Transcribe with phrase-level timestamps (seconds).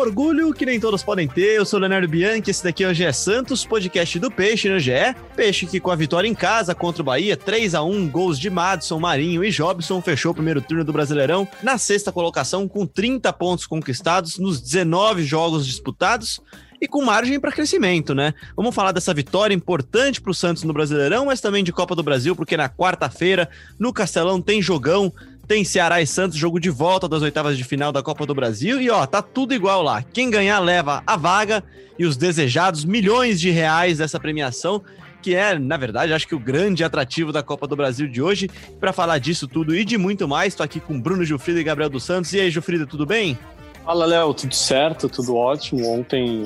[0.00, 1.56] Orgulho que nem todos podem ter.
[1.56, 4.78] Eu sou o Leonardo Bianchi, esse daqui é o GE Santos, podcast do Peixe no
[4.78, 5.14] GE.
[5.36, 8.48] Peixe que com a vitória em casa contra o Bahia, 3 a 1 gols de
[8.48, 13.30] Madison, Marinho e Jobson, fechou o primeiro turno do Brasileirão na sexta colocação com 30
[13.34, 16.40] pontos conquistados nos 19 jogos disputados
[16.80, 18.32] e com margem para crescimento, né?
[18.56, 22.02] Vamos falar dessa vitória importante para o Santos no Brasileirão, mas também de Copa do
[22.02, 25.12] Brasil, porque na quarta-feira, no Castelão, tem jogão.
[25.50, 28.80] Tem Ceará e Santos, jogo de volta das oitavas de final da Copa do Brasil.
[28.80, 30.00] E ó, tá tudo igual lá.
[30.00, 31.64] Quem ganhar leva a vaga
[31.98, 34.80] e os desejados milhões de reais dessa premiação,
[35.20, 38.48] que é, na verdade, acho que o grande atrativo da Copa do Brasil de hoje.
[38.78, 41.90] Para falar disso tudo e de muito mais, tô aqui com Bruno Gilfrida e Gabriel
[41.90, 42.32] dos Santos.
[42.32, 43.36] E aí, Gilfrida, tudo bem?
[43.84, 45.84] Fala, Léo, tudo certo, tudo ótimo.
[45.92, 46.44] Ontem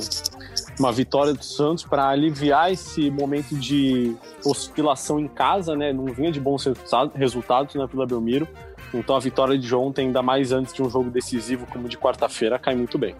[0.79, 5.93] uma vitória do Santos para aliviar esse momento de oscilação em casa, né?
[5.93, 6.65] Não vinha de bons
[7.15, 8.49] resultados, né, pela Belmiro.
[8.93, 12.59] Então a vitória de ontem, ainda mais antes de um jogo decisivo como de quarta-feira,
[12.59, 13.15] cai muito bem.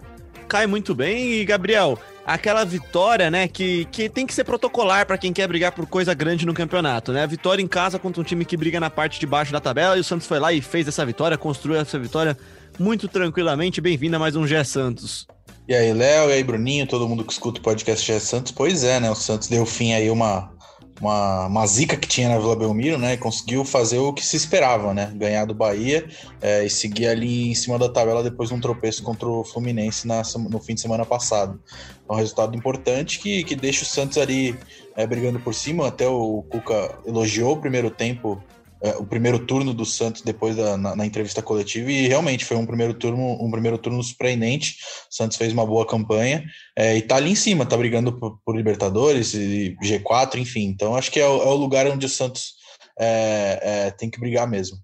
[0.47, 5.17] Cai muito bem e, Gabriel, aquela vitória, né, que, que tem que ser protocolar para
[5.17, 7.23] quem quer brigar por coisa grande no campeonato, né?
[7.23, 9.97] A vitória em casa contra um time que briga na parte de baixo da tabela
[9.97, 12.37] e o Santos foi lá e fez essa vitória, construiu essa vitória
[12.79, 13.81] muito tranquilamente.
[13.81, 15.27] Bem-vindo a mais um Gé Santos.
[15.67, 18.51] E aí, Léo, e aí, Bruninho, todo mundo que escuta o podcast Gé Santos.
[18.51, 19.09] Pois é, né?
[19.09, 20.54] O Santos deu fim aí uma
[21.01, 23.13] uma, uma zica que tinha na Vila Belmiro, né?
[23.13, 25.11] E conseguiu fazer o que se esperava, né?
[25.15, 26.07] Ganhar do Bahia
[26.41, 30.07] é, e seguir ali em cima da tabela depois de um tropeço contra o Fluminense
[30.07, 31.59] na, no fim de semana passado.
[32.07, 34.57] É um resultado importante que, que deixa o Santos ali
[34.95, 35.87] é, brigando por cima.
[35.87, 38.41] Até o Cuca elogiou o primeiro tempo
[38.85, 42.55] é, o primeiro turno do Santos depois da na, na, entrevista coletiva e realmente foi
[42.55, 44.77] um primeiro turno um primeiro turno surpreendente.
[45.09, 46.45] Santos fez uma boa campanha
[46.77, 50.65] é, e tá ali em cima, tá brigando por, por Libertadores e G4, enfim.
[50.65, 52.53] Então acho que é o, é o lugar onde o Santos
[52.99, 54.77] é, é, tem que brigar mesmo.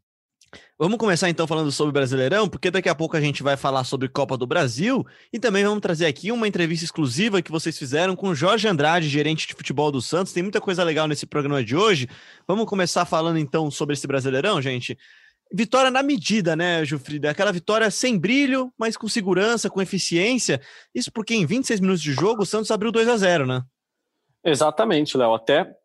[0.78, 4.09] Vamos começar então falando sobre Brasileirão, porque daqui a pouco a gente vai falar sobre
[4.09, 8.34] Copa do Brasil e também vamos trazer aqui uma entrevista exclusiva que vocês fizeram com
[8.34, 10.34] Jorge Andrade, gerente de futebol do Santos.
[10.34, 12.07] Tem muita coisa legal nesse programa de hoje.
[12.47, 14.97] Vamos começar falando então sobre esse Brasileirão, gente.
[15.53, 17.29] Vitória na medida, né, Jufrida?
[17.29, 20.62] Aquela vitória sem brilho, mas com segurança, com eficiência.
[20.95, 23.62] Isso porque em 26 minutos de jogo o Santos abriu 2 a 0 né?
[24.44, 25.33] Exatamente, Léo.
[25.33, 25.75] Até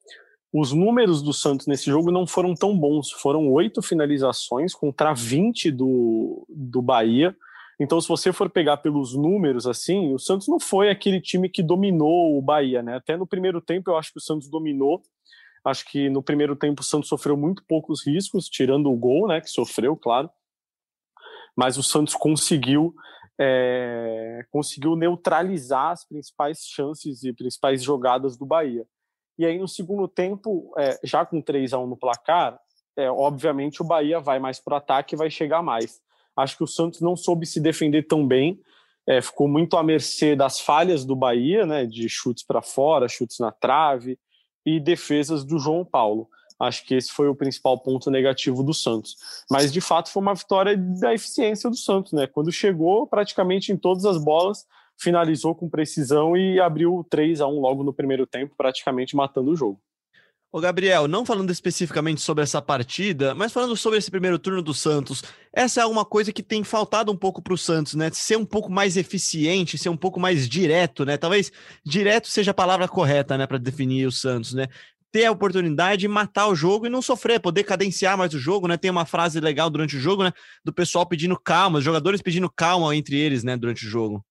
[0.58, 3.12] os números do Santos nesse jogo não foram tão bons.
[3.12, 7.36] Foram oito finalizações contra 20 do, do Bahia.
[7.78, 11.62] Então, se você for pegar pelos números, assim, o Santos não foi aquele time que
[11.62, 12.96] dominou o Bahia, né?
[12.96, 15.02] Até no primeiro tempo eu acho que o Santos dominou.
[15.62, 19.42] Acho que no primeiro tempo o Santos sofreu muito poucos riscos, tirando o gol, né?
[19.42, 20.30] Que sofreu, claro.
[21.54, 22.94] Mas o Santos conseguiu
[23.38, 28.86] é, conseguiu neutralizar as principais chances e principais jogadas do Bahia.
[29.38, 32.58] E aí, no segundo tempo, é, já com 3 a 1 no placar,
[32.96, 36.00] é, obviamente o Bahia vai mais para o ataque e vai chegar mais.
[36.36, 38.60] Acho que o Santos não soube se defender tão bem,
[39.06, 43.38] é, ficou muito à mercê das falhas do Bahia, né, de chutes para fora, chutes
[43.38, 44.18] na trave
[44.64, 46.28] e defesas do João Paulo.
[46.58, 49.14] Acho que esse foi o principal ponto negativo do Santos.
[49.50, 52.26] Mas de fato foi uma vitória da eficiência do Santos, né?
[52.26, 54.64] Quando chegou praticamente em todas as bolas,
[54.98, 59.56] finalizou com precisão e abriu 3 a 1 logo no primeiro tempo, praticamente matando o
[59.56, 59.80] jogo.
[60.52, 64.72] Ô Gabriel, não falando especificamente sobre essa partida, mas falando sobre esse primeiro turno do
[64.72, 68.10] Santos, essa é uma coisa que tem faltado um pouco para o Santos, né?
[68.12, 71.18] Ser um pouco mais eficiente, ser um pouco mais direto, né?
[71.18, 71.52] Talvez
[71.84, 74.68] direto seja a palavra correta, né, para definir o Santos, né?
[75.12, 78.66] Ter a oportunidade de matar o jogo e não sofrer, poder cadenciar mais o jogo,
[78.66, 78.78] né?
[78.78, 80.32] Tem uma frase legal durante o jogo, né?
[80.64, 84.24] Do pessoal pedindo calma, os jogadores pedindo calma entre eles, né, durante o jogo.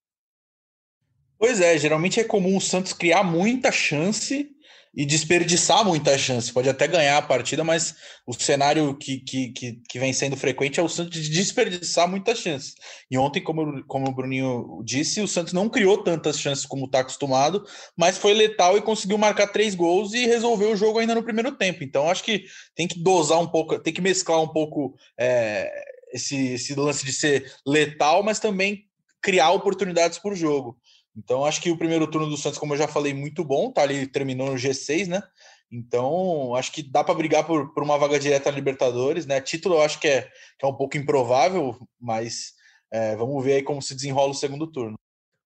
[1.37, 4.49] Pois é, geralmente é comum o Santos criar muita chance
[4.95, 6.53] e desperdiçar muita chance.
[6.53, 7.95] Pode até ganhar a partida, mas
[8.25, 12.39] o cenário que, que, que, que vem sendo frequente é o Santos de desperdiçar muitas
[12.39, 12.75] chances.
[13.11, 17.01] E ontem, como, como o Bruninho disse, o Santos não criou tantas chances como está
[17.01, 17.65] acostumado,
[17.97, 21.51] mas foi letal e conseguiu marcar três gols e resolveu o jogo ainda no primeiro
[21.51, 21.83] tempo.
[21.83, 25.69] Então, acho que tem que dosar um pouco, tem que mesclar um pouco é,
[26.13, 28.85] esse, esse lance de ser letal, mas também
[29.21, 30.79] criar oportunidades por jogo.
[31.15, 33.81] Então, acho que o primeiro turno do Santos, como eu já falei, muito bom, tá
[33.81, 35.23] ali, terminou no G6, né?
[35.71, 39.41] Então, acho que dá para brigar por, por uma vaga direta na Libertadores, né?
[39.41, 40.21] Título eu acho que é,
[40.59, 42.53] que é um pouco improvável, mas
[42.91, 44.95] é, vamos ver aí como se desenrola o segundo turno.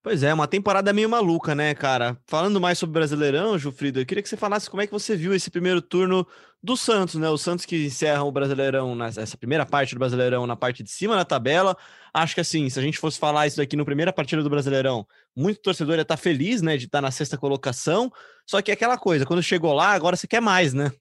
[0.02, 2.18] Pois é, uma temporada meio maluca, né, cara?
[2.26, 5.34] Falando mais sobre Brasileirão, Jufrido, eu queria que você falasse como é que você viu
[5.34, 6.26] esse primeiro turno
[6.62, 7.28] do Santos, né?
[7.28, 11.16] O Santos que encerra o Brasileirão, nessa primeira parte do Brasileirão, na parte de cima
[11.16, 11.76] da tabela.
[12.12, 15.06] Acho que assim, se a gente fosse falar isso daqui no primeira partida do Brasileirão,
[15.34, 18.12] muito torcedor ia estar tá feliz, né, de estar tá na sexta colocação.
[18.46, 20.92] Só que é aquela coisa, quando chegou lá, agora você quer mais, né?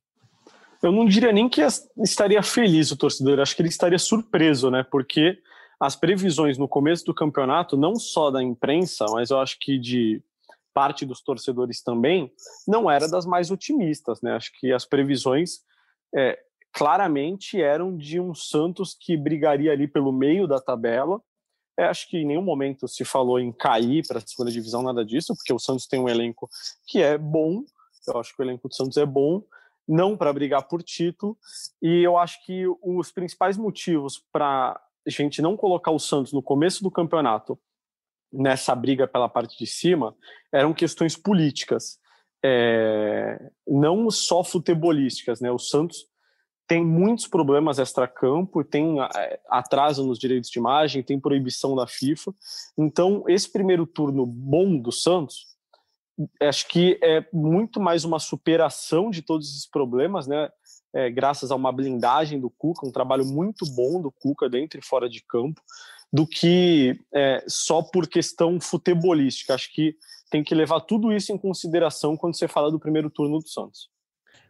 [0.81, 1.61] Eu não diria nem que
[1.97, 4.85] estaria feliz o torcedor, acho que ele estaria surpreso, né?
[4.89, 5.37] Porque
[5.79, 10.21] as previsões no começo do campeonato, não só da imprensa, mas eu acho que de
[10.73, 12.31] parte dos torcedores também,
[12.67, 14.33] não era das mais otimistas, né?
[14.33, 15.59] Acho que as previsões
[16.15, 16.39] é,
[16.71, 21.21] claramente eram de um Santos que brigaria ali pelo meio da tabela.
[21.77, 25.05] É, acho que em nenhum momento se falou em cair para a segunda divisão, nada
[25.05, 26.49] disso, porque o Santos tem um elenco
[26.85, 27.63] que é bom.
[28.07, 29.43] Eu acho que o elenco do Santos é bom,
[29.87, 31.37] não para brigar por título.
[31.81, 36.83] E eu acho que os principais motivos para gente não colocar o Santos no começo
[36.83, 37.59] do campeonato
[38.31, 40.15] nessa briga pela parte de cima
[40.51, 41.97] eram questões políticas,
[42.43, 45.41] é, não só futebolísticas.
[45.41, 45.51] Né?
[45.51, 46.05] O Santos
[46.67, 52.33] tem muitos problemas extra-campo, tem é, atraso nos direitos de imagem, tem proibição da FIFA.
[52.77, 55.47] Então, esse primeiro turno bom do Santos,
[56.41, 60.49] acho que é muito mais uma superação de todos esses problemas, né?
[60.93, 64.85] é, graças a uma blindagem do Cuca, um trabalho muito bom do Cuca dentro e
[64.85, 65.61] fora de campo,
[66.11, 69.53] do que é, só por questão futebolística.
[69.53, 69.95] Acho que
[70.29, 73.89] tem que levar tudo isso em consideração quando você fala do primeiro turno do Santos.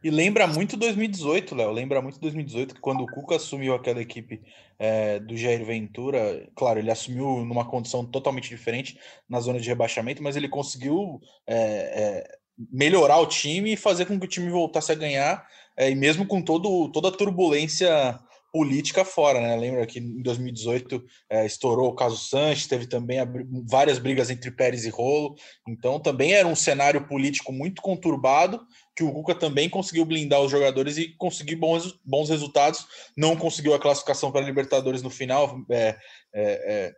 [0.01, 1.71] E lembra muito 2018, Léo.
[1.71, 4.41] Lembra muito 2018, que quando o Cuca assumiu aquela equipe
[4.77, 8.97] é, do Jair Ventura, claro, ele assumiu numa condição totalmente diferente
[9.27, 12.37] na zona de rebaixamento, mas ele conseguiu é, é,
[12.71, 15.45] melhorar o time e fazer com que o time voltasse a ganhar
[15.75, 18.19] é, e mesmo com todo, toda a turbulência
[18.51, 19.55] política fora, né?
[19.55, 23.19] Lembra que em 2018 é, estourou o caso Sanches, teve também
[23.67, 25.35] várias brigas entre Pérez e Rolo,
[25.67, 28.65] então também era um cenário político muito conturbado
[28.95, 32.85] que o Cuca também conseguiu blindar os jogadores e conseguir bons, bons resultados.
[33.15, 35.95] Não conseguiu a classificação para a Libertadores no final, é,
[36.33, 36.93] é, é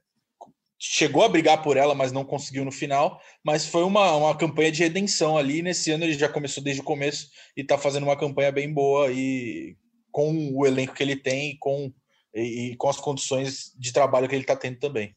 [0.84, 3.22] chegou a brigar por ela, mas não conseguiu no final.
[3.46, 5.62] Mas foi uma, uma campanha de redenção ali.
[5.62, 9.12] Nesse ano ele já começou desde o começo e está fazendo uma campanha bem boa
[9.12, 9.78] e
[10.12, 11.92] com o elenco que ele tem com,
[12.34, 15.16] e, e com as condições de trabalho que ele está tendo também.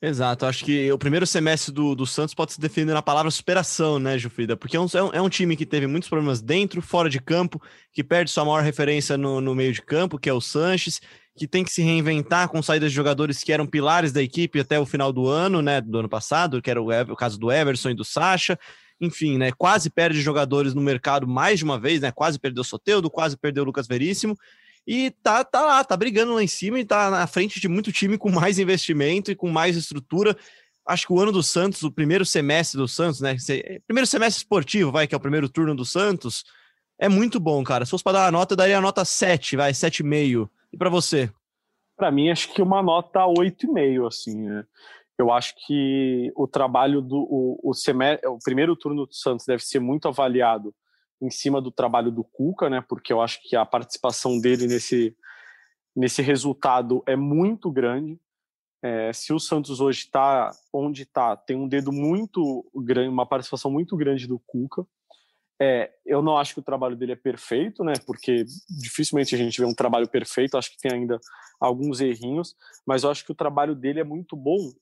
[0.00, 3.98] Exato, acho que o primeiro semestre do, do Santos pode se definir na palavra superação,
[3.98, 4.56] né, Jufrida?
[4.56, 7.60] Porque é um, é um time que teve muitos problemas dentro, fora de campo,
[7.92, 11.00] que perde sua maior referência no, no meio de campo, que é o Sanches,
[11.36, 14.80] que tem que se reinventar com saídas de jogadores que eram pilares da equipe até
[14.80, 17.90] o final do ano, né, do ano passado, que era o, o caso do Everson
[17.90, 18.58] e do Sacha.
[18.98, 23.10] Enfim, né, quase perde jogadores no mercado mais de uma vez, né, quase perdeu Soteudo,
[23.10, 24.34] quase perdeu o Lucas Veríssimo,
[24.86, 27.92] e tá, tá lá, tá brigando lá em cima e tá na frente de muito
[27.92, 30.36] time com mais investimento e com mais estrutura.
[30.86, 33.36] Acho que o ano do Santos, o primeiro semestre do Santos, né,
[33.86, 36.44] primeiro semestre esportivo, vai, que é o primeiro turno do Santos,
[36.98, 37.84] é muito bom, cara.
[37.84, 40.48] Se fosse para dar uma nota, eu daria a nota 7, vai, 7,5.
[40.76, 41.32] E para você?
[41.96, 44.42] Para mim, acho que uma nota 8,5, assim.
[44.42, 44.62] Né?
[45.18, 49.64] Eu acho que o trabalho do o, o, semestre, o primeiro turno do Santos deve
[49.64, 50.74] ser muito avaliado
[51.22, 52.84] em cima do trabalho do Cuca, né?
[52.86, 55.16] Porque eu acho que a participação dele nesse
[55.96, 58.20] nesse resultado é muito grande.
[58.82, 63.70] É, se o Santos hoje está onde está, tem um dedo muito grande, uma participação
[63.70, 64.86] muito grande do Cuca.
[65.60, 67.94] É, eu não acho que o trabalho dele é perfeito, né?
[68.06, 70.56] Porque dificilmente a gente vê um trabalho perfeito.
[70.56, 71.18] Acho que tem ainda
[71.58, 72.54] alguns errinhos,
[72.86, 74.72] mas eu acho que o trabalho dele é muito bom.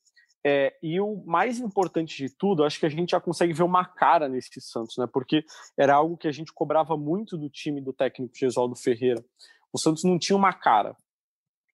[0.47, 3.85] É, e o mais importante de tudo, acho que a gente já consegue ver uma
[3.85, 5.07] cara nesse Santos, né?
[5.11, 5.45] Porque
[5.77, 9.25] era algo que a gente cobrava muito do time do técnico Gesualdo Ferreira.
[9.73, 10.95] O Santos não tinha uma cara.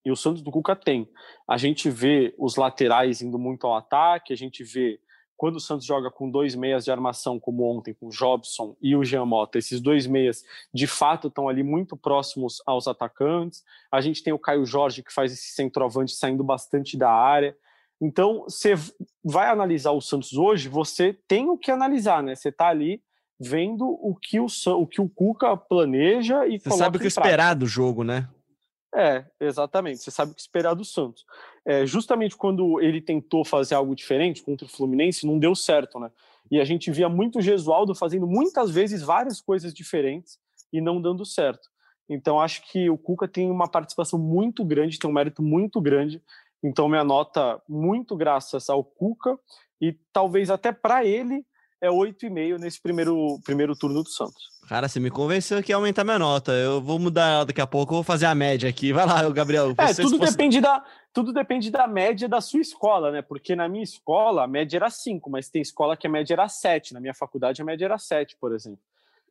[0.05, 1.11] E o Santos do Cuca tem.
[1.49, 5.01] A gente vê os laterais indo muito ao ataque, a gente vê
[5.41, 8.95] quando o Santos joga com dois meias de armação, como ontem, com o Jobson e
[8.95, 13.65] o Jean Mota, esses dois meias de fato estão ali muito próximos aos atacantes.
[13.91, 17.57] A gente tem o Caio Jorge, que faz esse centroavante saindo bastante da área.
[17.99, 18.75] Então, você
[19.25, 22.35] vai analisar o Santos hoje, você tem o que analisar, né?
[22.35, 23.03] Você está ali
[23.41, 27.55] vendo o que o, o que o Cuca planeja e Você sabe o que esperar
[27.55, 28.29] do jogo, né?
[28.95, 29.99] É, exatamente.
[29.99, 31.25] Você sabe o que esperar do Santos.
[31.65, 36.11] É, justamente quando ele tentou fazer algo diferente contra o Fluminense, não deu certo, né?
[36.51, 40.39] E a gente via muito o Gesualdo fazendo muitas vezes várias coisas diferentes
[40.73, 41.69] e não dando certo.
[42.09, 46.21] Então acho que o Cuca tem uma participação muito grande, tem um mérito muito grande.
[46.63, 49.39] Então minha nota muito graças ao Cuca
[49.81, 51.47] e talvez até para ele
[51.81, 54.51] é 8,5 nesse primeiro, primeiro turno do Santos.
[54.69, 56.53] Cara, você me convenceu que ia aumentar minha nota.
[56.53, 58.93] Eu vou mudar ela daqui a pouco, eu vou fazer a média aqui.
[58.93, 59.75] Vai lá, Gabriel.
[59.77, 60.31] É, tudo fosse...
[60.31, 63.21] depende da, tudo depende da média da sua escola, né?
[63.23, 66.49] Porque na minha escola a média era 5, mas tem escola que a média era
[66.49, 66.95] 7.
[66.95, 68.79] Na minha faculdade a média era 7, por exemplo.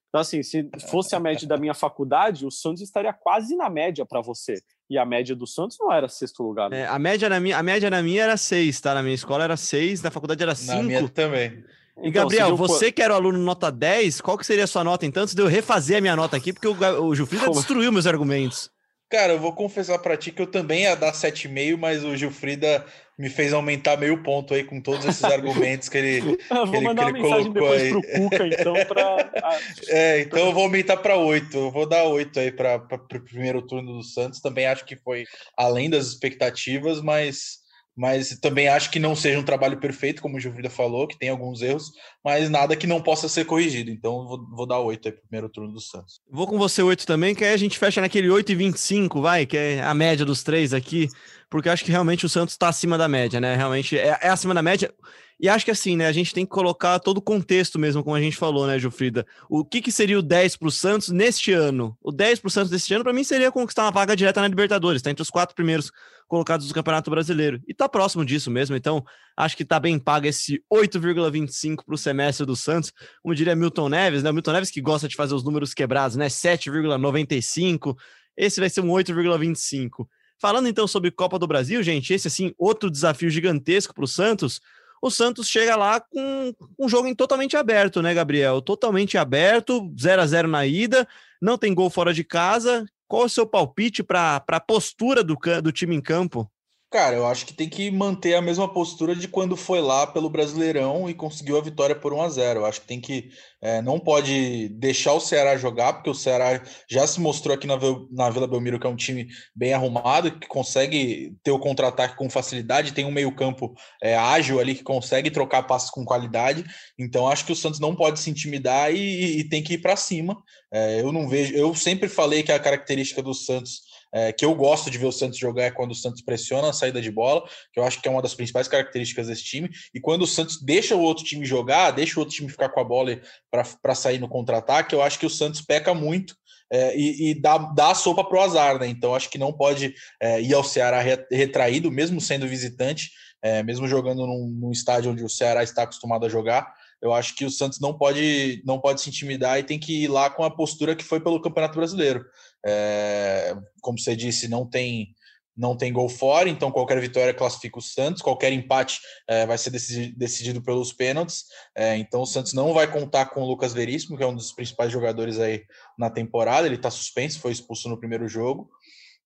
[0.09, 4.03] Então, assim, se fosse a média da minha faculdade, o Santos estaria quase na média
[4.05, 4.55] para você.
[4.89, 6.69] E a média do Santos não era sexto lugar.
[6.69, 6.81] Né?
[6.81, 8.95] É, a, média na minha, a média na minha era 6, tá?
[8.95, 10.73] Na minha escola era 6, na faculdade era 5.
[10.75, 11.63] Na minha também.
[12.01, 14.83] E então, Gabriel, você que era o aluno nota 10, qual que seria a sua
[14.83, 15.23] nota então?
[15.23, 18.69] Antes de eu refazer a minha nota aqui, porque o, o Jufrida destruiu meus argumentos.
[19.09, 22.85] Cara, eu vou confessar para ti que eu também ia dar 7,5, mas o Gilfrida
[23.17, 26.85] me fez aumentar meio ponto aí com todos esses argumentos que ele, que vou ele,
[26.85, 27.89] mandar que ele colocou depois aí.
[27.89, 29.31] pro Cuca, então, para
[29.89, 31.57] É, então eu vou aumentar para 8.
[31.57, 34.39] Eu vou dar 8 aí para o primeiro turno do Santos.
[34.39, 35.25] Também acho que foi
[35.57, 37.57] além das expectativas, mas
[37.95, 41.29] mas também acho que não seja um trabalho perfeito, como o Gilfrida falou, que tem
[41.29, 41.91] alguns erros,
[42.23, 43.91] mas nada que não possa ser corrigido.
[43.91, 46.21] Então vou, vou dar 8 aí pro primeiro turno do Santos.
[46.31, 49.45] Vou com você 8 também, que aí a gente fecha naquele 8 e 25, vai,
[49.45, 51.09] que é a média dos três aqui,
[51.49, 53.55] porque acho que realmente o Santos está acima da média, né?
[53.55, 54.93] Realmente é, é acima da média.
[55.39, 56.05] E acho que assim, né?
[56.05, 59.25] A gente tem que colocar todo o contexto mesmo, como a gente falou, né, Jufrida?
[59.49, 61.97] O que, que seria o 10 para o Santos neste ano?
[62.01, 64.49] O 10 para o Santos deste ano, para mim, seria conquistar uma vaga direta na
[64.49, 65.91] Libertadores, tá entre os quatro primeiros
[66.27, 67.61] colocados do Campeonato Brasileiro.
[67.65, 69.01] E tá próximo disso mesmo, então
[69.37, 72.91] acho que tá bem pago esse 8,25 para o semestre do Santos.
[73.23, 74.29] Como diria Milton Neves, né?
[74.29, 76.27] O Milton Neves que gosta de fazer os números quebrados, né?
[76.27, 77.95] 7,95.
[78.35, 80.05] Esse vai ser um 8,25.
[80.37, 84.61] Falando então sobre Copa do Brasil, gente, esse assim, outro desafio gigantesco para o Santos
[85.01, 88.61] o Santos chega lá com um jogo totalmente aberto, né, Gabriel?
[88.61, 91.07] Totalmente aberto, 0 a 0 na ida,
[91.41, 92.85] não tem gol fora de casa.
[93.07, 96.49] Qual é o seu palpite para a postura do, do time em campo?
[96.91, 100.27] Cara, eu acho que tem que manter a mesma postura de quando foi lá pelo
[100.27, 103.29] Brasileirão e conseguiu a vitória por 1 a 0 Eu acho que tem que.
[103.61, 107.77] É, não pode deixar o Ceará jogar, porque o Ceará já se mostrou aqui na,
[108.11, 112.27] na Vila Belmiro que é um time bem arrumado, que consegue ter o contra-ataque com
[112.27, 116.65] facilidade, tem um meio-campo é, ágil ali que consegue trocar passos com qualidade.
[116.97, 119.95] Então acho que o Santos não pode se intimidar e, e tem que ir para
[119.95, 120.41] cima.
[120.73, 121.53] É, eu não vejo.
[121.53, 125.11] Eu sempre falei que a característica do Santos é, que eu gosto de ver o
[125.11, 128.07] Santos jogar é quando o Santos pressiona a saída de bola, que eu acho que
[128.07, 131.45] é uma das principais características desse time, e quando o Santos deixa o outro time
[131.45, 133.19] jogar, deixa o outro time ficar com a bola
[133.51, 136.35] para sair no contra-ataque, eu acho que o Santos peca muito
[136.71, 138.87] é, e, e, dá, dá a sopa para o azar, né?
[138.87, 141.01] Então acho que não pode é, ir ao Ceará
[141.31, 143.09] retraído, mesmo sendo visitante,
[143.41, 146.71] é, mesmo jogando num, num, estádio onde o Ceará está acostumado a jogar.
[147.01, 150.07] Eu acho que o Santos não pode, não pode se intimidar e tem que ir
[150.09, 152.25] lá com a postura que foi pelo Campeonato Brasileiro.
[152.65, 155.13] É, como você disse, não tem
[155.59, 159.69] não tem gol fora, então qualquer vitória classifica o Santos, qualquer empate é, vai ser
[159.69, 161.43] decidido, decidido pelos pênaltis.
[161.75, 164.53] É, então o Santos não vai contar com o Lucas Veríssimo, que é um dos
[164.53, 165.65] principais jogadores aí
[165.97, 166.65] na temporada.
[166.65, 168.71] Ele está suspenso, foi expulso no primeiro jogo.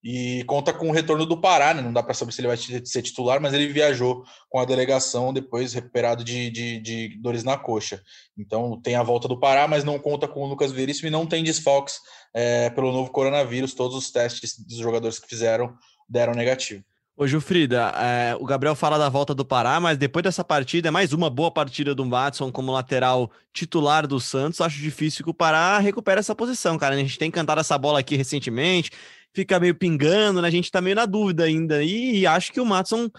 [0.03, 1.81] E conta com o retorno do Pará, né?
[1.81, 5.31] Não dá para saber se ele vai ser titular, mas ele viajou com a delegação
[5.31, 8.01] depois recuperado de, de, de, dores na coxa.
[8.38, 11.25] Então tem a volta do Pará, mas não conta com o Lucas Veríssimo e não
[11.25, 12.00] tem desfalques
[12.33, 13.74] é, pelo novo coronavírus.
[13.74, 15.74] Todos os testes dos jogadores que fizeram
[16.10, 16.83] deram negativo.
[17.15, 20.91] Ô, Gilfrida, é, o Gabriel fala da volta do Pará, mas depois dessa partida, é
[20.91, 24.60] mais uma boa partida do Watson como lateral titular do Santos.
[24.60, 26.95] Acho difícil que o Pará recupere essa posição, cara.
[26.95, 28.89] A gente tem cantado essa bola aqui recentemente,
[29.34, 30.48] fica meio pingando, né?
[30.48, 31.84] A gente tá meio na dúvida ainda.
[31.84, 33.10] E, e acho que o Matson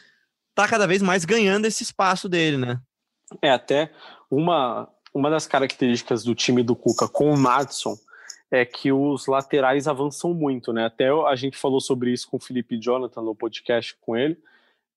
[0.54, 2.80] tá cada vez mais ganhando esse espaço dele, né?
[3.42, 3.90] É, até
[4.30, 7.96] uma, uma das características do time do Cuca com o Matson
[8.50, 10.86] é que os laterais avançam muito, né?
[10.86, 14.38] Até a gente falou sobre isso com o Felipe Jonathan no podcast com ele,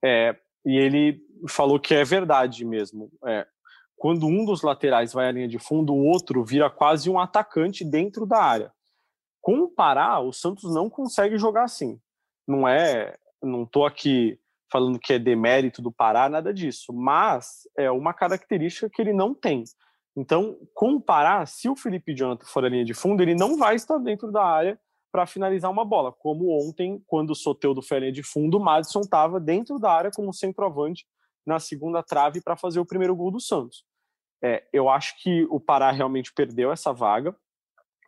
[0.03, 3.11] é, e ele falou que é verdade mesmo.
[3.25, 3.47] É,
[3.95, 7.83] quando um dos laterais vai à linha de fundo, o outro vira quase um atacante
[7.83, 8.71] dentro da área.
[9.47, 11.97] Com o Pará, o Santos não consegue jogar assim.
[12.45, 14.37] Não é, não tô aqui
[14.69, 19.33] falando que é demérito do Pará, nada disso, mas é uma característica que ele não
[19.33, 19.63] tem.
[20.17, 23.57] Então, com o Pará, se o Felipe Jonathan for a linha de fundo, ele não
[23.57, 24.77] vai estar dentro da área
[25.13, 28.61] para finalizar uma bola, como ontem, quando o Soteudo foi a linha de fundo, o
[28.61, 31.07] Madison estava dentro da área como centroavante
[31.45, 33.85] na segunda trave para fazer o primeiro gol do Santos.
[34.43, 37.33] É, eu acho que o Pará realmente perdeu essa vaga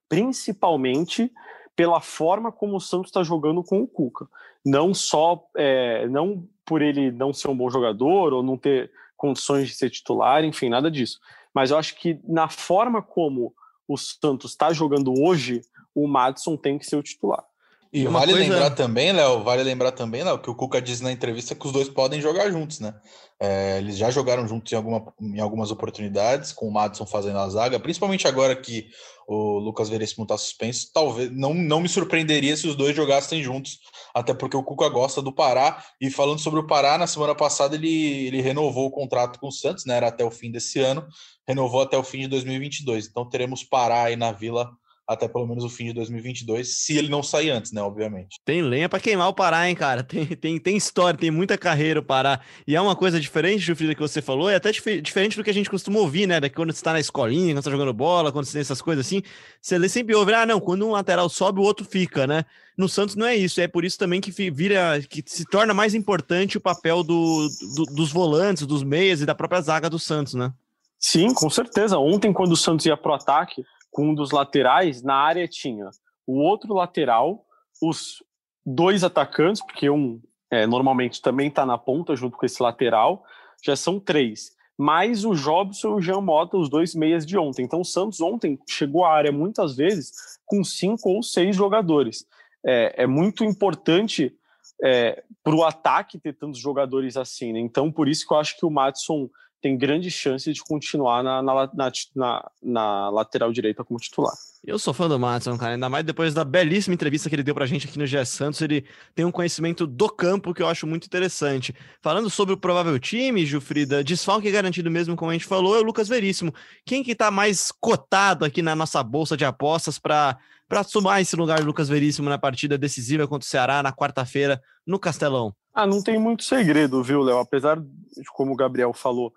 [0.09, 1.31] principalmente
[1.75, 4.27] pela forma como o Santos está jogando com o Cuca.
[4.65, 9.69] Não só é, não por ele não ser um bom jogador ou não ter condições
[9.69, 11.19] de ser titular, enfim, nada disso.
[11.53, 13.53] Mas eu acho que na forma como
[13.87, 15.61] o Santos está jogando hoje,
[15.95, 17.43] o Madison tem que ser o titular.
[17.91, 21.01] E Uma vale coisa- lembrar também, Léo, vale lembrar também, Léo, que o Cuca disse
[21.01, 22.93] na entrevista que os dois podem jogar juntos, né?
[23.41, 27.49] É, eles já jogaram juntos em, alguma, em algumas oportunidades, com o Madison fazendo a
[27.49, 28.89] zaga, principalmente agora que
[29.27, 30.91] o Lucas Veríssimo está suspenso.
[30.93, 33.79] Talvez não, não me surpreenderia se os dois jogassem juntos,
[34.13, 35.83] até porque o Cuca gosta do Pará.
[35.99, 39.51] E falando sobre o Pará, na semana passada ele, ele renovou o contrato com o
[39.51, 39.95] Santos, né?
[39.95, 41.07] Era até o fim desse ano,
[41.47, 43.07] renovou até o fim de 2022.
[43.07, 44.69] Então teremos Pará aí na Vila
[45.09, 47.81] até pelo menos o fim de 2022, se ele não sair antes, né?
[47.81, 48.37] Obviamente.
[48.45, 50.03] Tem lenha pra queimar o Pará, hein, cara?
[50.03, 52.39] Tem, tem, tem história, tem muita carreira o Pará.
[52.67, 55.49] E é uma coisa diferente, Jufrida, que você falou, é até dif- diferente do que
[55.49, 56.39] a gente costuma ouvir, né?
[56.39, 58.83] Daqui quando você tá na escolinha, quando você tá jogando bola, quando você tem essas
[58.83, 59.23] coisas assim,
[59.59, 62.45] você sempre ouve, ah, não, quando um lateral sobe, o outro fica, né?
[62.77, 65.95] No Santos não é isso, é por isso também que vira, que se torna mais
[65.95, 70.35] importante o papel do, do- dos volantes, dos meias e da própria zaga do Santos,
[70.35, 70.53] né?
[70.99, 71.97] Sim, com certeza.
[71.97, 75.89] Ontem, quando o Santos ia pro ataque, com um dos laterais, na área tinha
[76.25, 77.45] o outro lateral,
[77.81, 78.23] os
[78.65, 83.23] dois atacantes, porque um é, normalmente também está na ponta junto com esse lateral,
[83.63, 84.51] já são três.
[84.77, 87.63] Mais o Jobson e o Jean Mota, os dois meias de ontem.
[87.63, 90.11] Então o Santos ontem chegou à área muitas vezes
[90.45, 92.25] com cinco ou seis jogadores.
[92.65, 94.33] É, é muito importante
[94.81, 97.51] é, para o ataque ter tantos jogadores assim.
[97.51, 97.59] Né?
[97.59, 99.29] Então por isso que eu acho que o Matson
[99.61, 104.33] tem grande chance de continuar na, na, na, na, na lateral direita como titular.
[104.65, 107.55] Eu sou fã do Matson, cara, ainda mais depois da belíssima entrevista que ele deu
[107.55, 108.85] pra gente aqui no GE Santos, ele
[109.15, 111.73] tem um conhecimento do campo que eu acho muito interessante.
[112.01, 115.83] Falando sobre o provável time, Jufrida, desfalque garantido mesmo, como a gente falou, é o
[115.83, 116.53] Lucas Veríssimo.
[116.85, 120.37] Quem que tá mais cotado aqui na nossa bolsa de apostas para
[120.69, 124.61] para somar esse lugar do Lucas Veríssimo na partida decisiva contra o Ceará na quarta-feira
[124.85, 125.51] no Castelão?
[125.73, 127.39] Ah, não tem muito segredo, viu, Léo?
[127.39, 127.87] Apesar de,
[128.33, 129.33] como o Gabriel falou,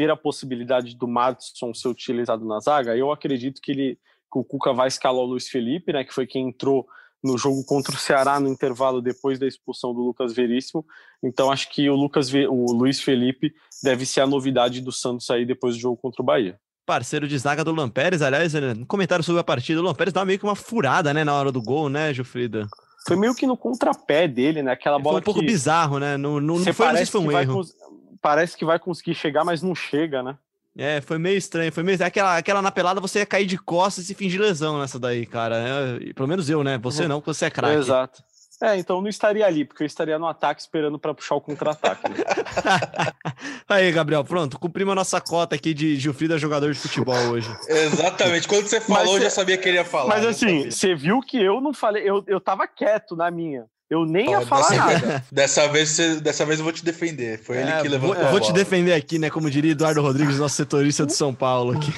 [0.00, 3.98] ter a possibilidade do Madison ser utilizado na zaga, eu acredito que ele
[4.32, 6.86] que o Cuca vai escalar o Luiz Felipe, né, que foi quem entrou
[7.22, 10.86] no jogo contra o Ceará no intervalo depois da expulsão do Lucas Veríssimo.
[11.22, 13.52] Então acho que o Lucas o Luiz Felipe
[13.82, 16.58] deve ser a novidade do Santos aí depois do jogo contra o Bahia.
[16.86, 20.38] Parceiro de zaga do Lampérez, aliás, um comentário sobre a partida, o Lampérez dá meio
[20.38, 22.66] que uma furada, né, na hora do gol, né, Jufrida?
[23.06, 24.72] Foi meio que no contrapé dele, né?
[24.72, 26.16] Aquela bola foi um pouco que bizarro, né?
[26.18, 27.54] Não, não, não foi, não parece se foi um erro.
[27.54, 27.74] cons-
[28.20, 30.36] Parece que vai conseguir chegar, mas não chega, né?
[30.76, 31.72] É, foi meio estranho.
[31.72, 32.02] Foi meio.
[32.04, 35.56] Aquela, aquela na pelada você ia cair de costas e fingir lesão nessa daí, cara.
[35.56, 36.78] É, pelo menos eu, né?
[36.78, 37.76] Você não, porque você é craque.
[37.76, 38.22] Exato.
[38.62, 41.40] É, então eu não estaria ali, porque eu estaria no ataque esperando para puxar o
[41.40, 42.10] contra-ataque.
[42.10, 42.16] né?
[43.66, 44.58] Aí, Gabriel, pronto.
[44.58, 47.48] Cumprimos a nossa cota aqui de Gilfrida jogador de futebol hoje.
[47.66, 48.46] Exatamente.
[48.46, 50.08] Quando você falou, Mas eu já sabia que ele ia falar.
[50.10, 53.64] Mas assim, você viu que eu não falei, eu, eu tava quieto na minha.
[53.90, 55.24] Eu nem ia falar dessa, nada.
[55.32, 57.40] Dessa vez, você- dessa vez eu vou te defender.
[57.42, 58.14] Foi ele É, que vou, levantou.
[58.22, 59.28] eu a vou te defender aqui, né?
[59.28, 61.92] Como diria Eduardo Rodrigues, nosso setorista de São Paulo aqui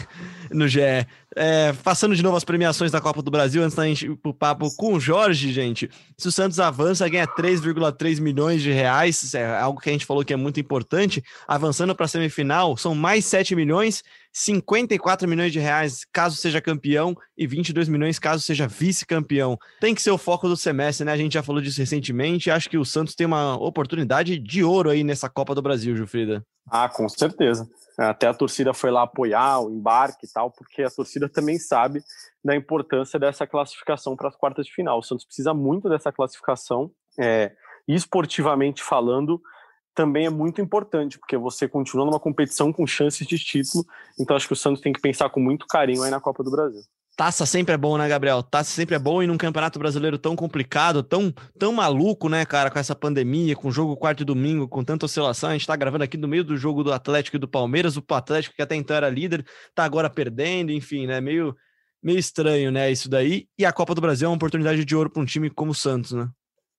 [0.50, 0.80] no GE.
[1.36, 4.32] É, passando de novo as premiações da Copa do Brasil, antes da gente ir pro
[4.34, 5.90] papo com o Jorge, gente.
[6.16, 9.34] Se o Santos avança, ganha 3,3 milhões de reais.
[9.34, 11.22] É algo que a gente falou que é muito importante.
[11.46, 14.02] Avançando para a semifinal, são mais 7 milhões,
[14.32, 19.58] 54 milhões de reais caso seja campeão e 22 milhões caso seja vice-campeão.
[19.80, 21.12] Tem que ser o foco do semestre, né?
[21.12, 22.50] A gente já falou disso recentemente.
[22.50, 26.44] Acho que o Santos tem uma oportunidade de ouro aí nessa Copa do Brasil, Gilfrida.
[26.70, 27.68] Ah, com certeza.
[27.98, 32.02] Até a torcida foi lá apoiar o embarque e tal, porque a torcida também sabe
[32.42, 34.98] da importância dessa classificação para as quartas de final.
[34.98, 36.90] O Santos precisa muito dessa classificação.
[37.20, 37.52] É,
[37.86, 39.42] esportivamente falando,
[39.94, 43.84] também é muito importante, porque você continua numa competição com chances de título.
[44.18, 46.50] Então acho que o Santos tem que pensar com muito carinho aí na Copa do
[46.50, 46.82] Brasil.
[47.14, 48.42] Taça sempre é bom, né, Gabriel?
[48.42, 52.70] Taça sempre é bom e num campeonato brasileiro tão complicado, tão, tão maluco, né, cara,
[52.70, 55.50] com essa pandemia, com jogo quarto e domingo, com tanta oscilação.
[55.50, 57.98] A gente tá gravando aqui no meio do jogo do Atlético e do Palmeiras.
[57.98, 61.20] O Atlético, que até então era líder, tá agora perdendo, enfim, né?
[61.20, 61.54] Meio,
[62.02, 63.46] meio estranho, né, isso daí.
[63.58, 65.74] E a Copa do Brasil é uma oportunidade de ouro para um time como o
[65.74, 66.30] Santos, né?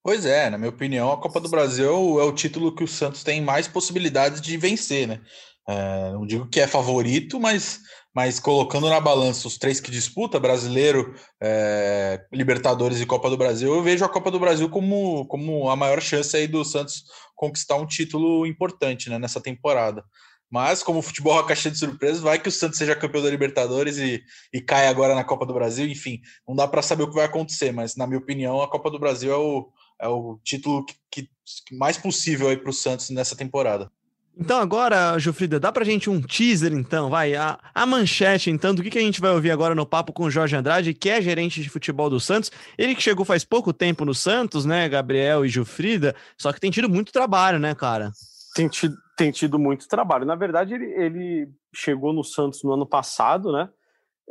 [0.04, 3.24] Pois é, na minha opinião, a Copa do Brasil é o título que o Santos
[3.24, 5.22] tem mais possibilidades de vencer, né?
[5.66, 7.80] É, não digo que é favorito, mas,
[8.14, 13.74] mas colocando na balança os três que disputa, brasileiro, é, Libertadores e Copa do Brasil,
[13.74, 17.78] eu vejo a Copa do Brasil como, como a maior chance aí do Santos conquistar
[17.78, 20.04] um título importante né, nessa temporada.
[20.52, 23.24] Mas, como o futebol é uma caixa de surpresas, vai que o Santos seja campeão
[23.24, 24.22] da Libertadores e,
[24.54, 25.88] e cai agora na Copa do Brasil.
[25.88, 28.92] Enfim, não dá para saber o que vai acontecer, mas, na minha opinião, a Copa
[28.92, 29.72] do Brasil é o,
[30.04, 33.90] é o título que, que mais possível aí para o Santos nessa temporada.
[34.36, 38.82] Então agora, Jufrida, dá pra gente um teaser, então, vai, a, a manchete, então, do
[38.82, 41.22] que, que a gente vai ouvir agora no papo com o Jorge Andrade, que é
[41.22, 42.52] gerente de futebol do Santos.
[42.76, 46.72] Ele que chegou faz pouco tempo no Santos, né, Gabriel e Jufrida, só que tem
[46.72, 48.12] tido muito trabalho, né, cara?
[48.56, 50.26] Tem tido, tem tido muito trabalho.
[50.26, 53.70] Na verdade, ele, ele chegou no Santos no ano passado, né?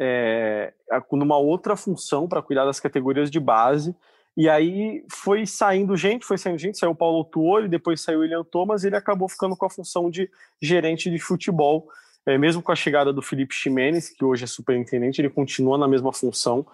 [0.01, 0.73] É,
[1.13, 3.95] numa outra função para cuidar das categorias de base.
[4.37, 8.23] E aí foi saindo gente, foi saindo gente, saiu o Paulo Tuori, depois saiu o
[8.23, 11.89] William Thomas, e ele acabou ficando com a função de gerente de futebol.
[12.25, 15.89] É, mesmo com a chegada do Felipe Ximenes, que hoje é superintendente, ele continua na
[15.89, 16.65] mesma função.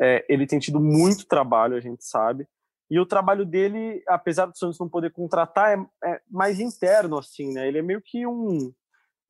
[0.00, 2.48] É, ele tem tido muito trabalho, a gente sabe.
[2.90, 7.52] E o trabalho dele, apesar do Santos não poder contratar, é, é mais interno, assim,
[7.52, 7.68] né?
[7.68, 8.72] Ele é meio que um,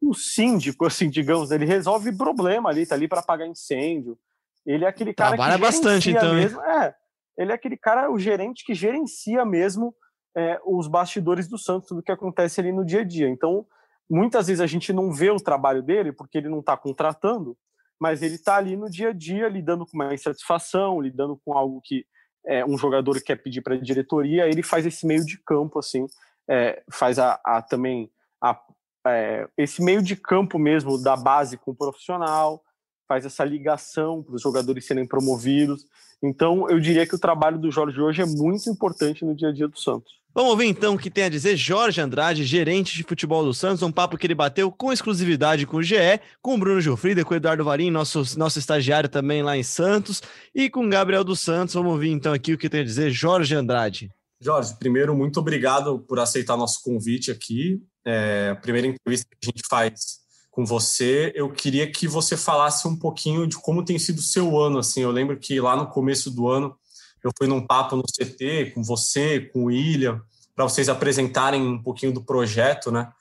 [0.00, 1.50] um síndico, assim, digamos.
[1.50, 4.18] Ele resolve problema ali, tá ali para apagar incêndio.
[4.64, 6.34] Ele é aquele cara Trabalha que bastante, então.
[6.34, 6.94] Mesmo, é,
[7.37, 9.94] ele é aquele cara, o gerente que gerencia mesmo
[10.37, 13.29] é, os bastidores do Santos, tudo que acontece ali no dia a dia.
[13.29, 13.66] Então,
[14.09, 17.57] muitas vezes a gente não vê o trabalho dele porque ele não está contratando,
[17.99, 21.81] mas ele está ali no dia a dia lidando com uma insatisfação, lidando com algo
[21.83, 22.05] que
[22.46, 26.07] é, um jogador quer pedir para a diretoria, ele faz esse meio de campo, assim,
[26.49, 28.61] é, faz a, a também a,
[29.07, 32.62] é, esse meio de campo mesmo da base com o profissional,
[33.06, 35.86] faz essa ligação para os jogadores serem promovidos.
[36.22, 39.52] Então, eu diria que o trabalho do Jorge hoje é muito importante no dia a
[39.52, 40.16] dia do Santos.
[40.36, 43.82] Vamos ouvir então o que tem a dizer Jorge Andrade, gerente de futebol do Santos,
[43.82, 47.32] um papo que ele bateu com exclusividade com o GE, com o Bruno Gilfrida, com
[47.32, 50.22] o Eduardo Varim, nosso, nosso estagiário também lá em Santos,
[50.54, 51.74] e com o Gabriel dos Santos.
[51.74, 54.10] Vamos ouvir então aqui o que tem a dizer Jorge Andrade.
[54.38, 57.80] Jorge, primeiro, muito obrigado por aceitar nosso convite aqui.
[58.04, 60.25] É, a primeira entrevista que a gente faz
[60.56, 64.58] com você, eu queria que você falasse um pouquinho de como tem sido o seu
[64.58, 64.78] ano.
[64.78, 66.74] Assim, eu lembro que lá no começo do ano
[67.22, 70.18] eu fui num papo no CT com você, com o William,
[70.54, 73.12] para vocês apresentarem um pouquinho do projeto, né?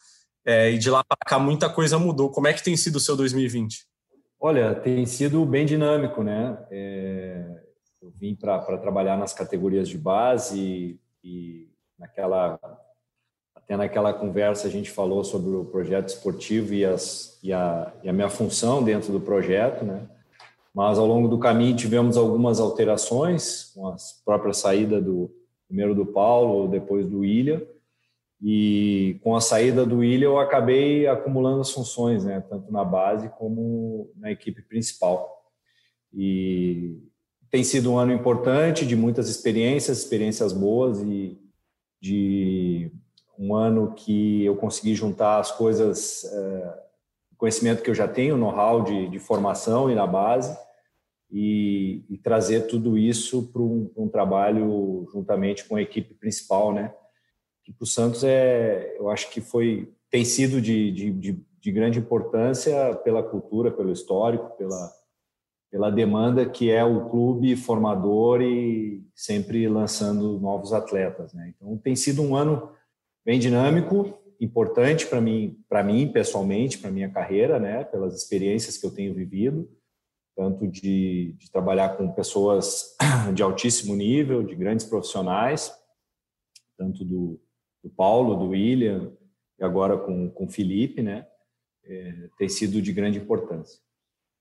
[0.46, 2.32] É, e de lá para cá muita coisa mudou.
[2.32, 3.86] Como é que tem sido o seu 2020?
[4.40, 6.58] Olha, tem sido bem dinâmico, né?
[6.72, 7.44] É,
[8.02, 11.70] eu vim para trabalhar nas categorias de base e, e
[12.00, 12.58] naquela
[13.66, 18.08] até naquela conversa a gente falou sobre o projeto esportivo e, as, e, a, e
[18.08, 20.08] a minha função dentro do projeto, né?
[20.72, 25.32] Mas ao longo do caminho tivemos algumas alterações, com a própria saída do
[25.68, 27.60] primeiro do Paulo, depois do William,
[28.40, 32.42] e com a saída do William eu acabei acumulando as funções, né?
[32.48, 35.44] Tanto na base como na equipe principal.
[36.14, 37.02] E
[37.50, 41.40] tem sido um ano importante, de muitas experiências, experiências boas e
[42.00, 42.92] de
[43.38, 46.80] um ano que eu consegui juntar as coisas, é,
[47.38, 50.58] conhecimento que eu já tenho, know-how de, de, formação e na base,
[51.32, 56.94] e, e trazer tudo isso para um, um, trabalho juntamente com a equipe principal, né?
[57.64, 62.00] Que para o Santos é, eu acho que foi, tem sido de, de, de grande
[62.00, 64.92] importância pela cultura, pelo histórico, pela
[65.76, 71.54] pela demanda que é o clube formador e sempre lançando novos atletas, né?
[71.54, 72.70] Então tem sido um ano
[73.26, 78.86] bem dinâmico, importante para mim, para mim pessoalmente, para minha carreira, né, pelas experiências que
[78.86, 79.70] eu tenho vivido,
[80.36, 82.96] tanto de, de trabalhar com pessoas
[83.34, 85.74] de altíssimo nível, de grandes profissionais,
[86.78, 87.42] tanto do,
[87.84, 89.12] do Paulo, do William
[89.58, 91.26] e agora com com o Felipe, né,
[91.84, 93.85] é, tem sido de grande importância.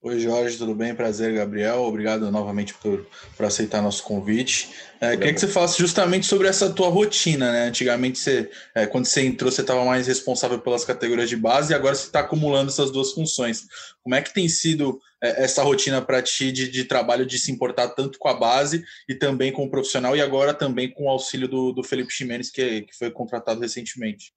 [0.04, 0.94] Oi, Jorge, tudo bem?
[0.94, 1.80] Prazer, Gabriel.
[1.80, 4.68] Obrigado novamente por, por aceitar nosso convite.
[5.00, 7.68] É, queria que você falasse justamente sobre essa tua rotina, né?
[7.68, 11.74] Antigamente, você, é, quando você entrou, você estava mais responsável pelas categorias de base e
[11.74, 13.66] agora você está acumulando essas duas funções.
[14.02, 17.50] Como é que tem sido é, essa rotina para ti de, de, trabalho de se
[17.50, 21.08] importar tanto com a base e também com o profissional e agora também com o
[21.08, 24.34] auxílio do, do Felipe Ximenes, que, que foi contratado recentemente?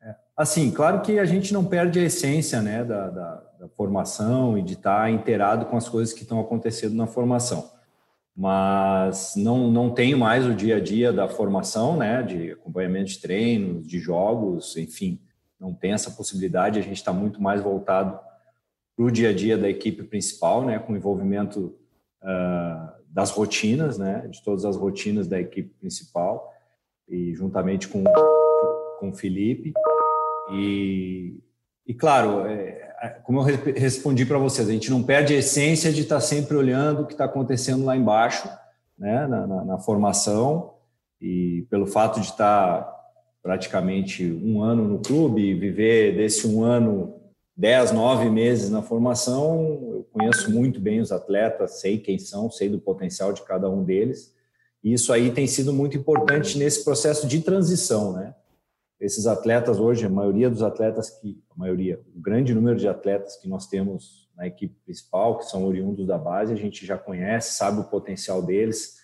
[0.00, 4.56] É, assim, claro que a gente não perde a essência né, da, da, da formação
[4.56, 7.70] e de estar inteirado com as coisas que estão acontecendo na formação.
[8.34, 13.20] Mas não, não tenho mais o dia a dia da formação, né, de acompanhamento de
[13.20, 15.20] treinos, de jogos, enfim,
[15.60, 16.78] não tem essa possibilidade.
[16.78, 18.18] A gente está muito mais voltado
[18.96, 21.76] para o dia a dia da equipe principal, né, com envolvimento
[22.22, 26.50] uh, das rotinas, né, de todas as rotinas da equipe principal
[27.06, 28.04] e juntamente com
[29.00, 29.72] com o Felipe.
[30.52, 31.40] E,
[31.86, 32.89] e claro, é
[33.24, 36.56] como eu respondi para vocês, a gente não perde a essência de estar tá sempre
[36.56, 38.48] olhando o que está acontecendo lá embaixo,
[38.98, 40.74] né, na, na, na, formação.
[41.20, 43.00] E pelo fato de estar tá
[43.42, 47.14] praticamente um ano no clube viver desse um ano,
[47.56, 52.68] dez, nove meses na formação, eu conheço muito bem os atletas, sei quem são, sei
[52.68, 54.34] do potencial de cada um deles.
[54.82, 58.34] E isso aí tem sido muito importante nesse processo de transição, né?
[59.00, 63.36] Esses atletas hoje, a maioria dos atletas que, a maioria, o grande número de atletas
[63.36, 67.56] que nós temos na equipe principal, que são oriundos da base, a gente já conhece,
[67.56, 68.98] sabe o potencial deles,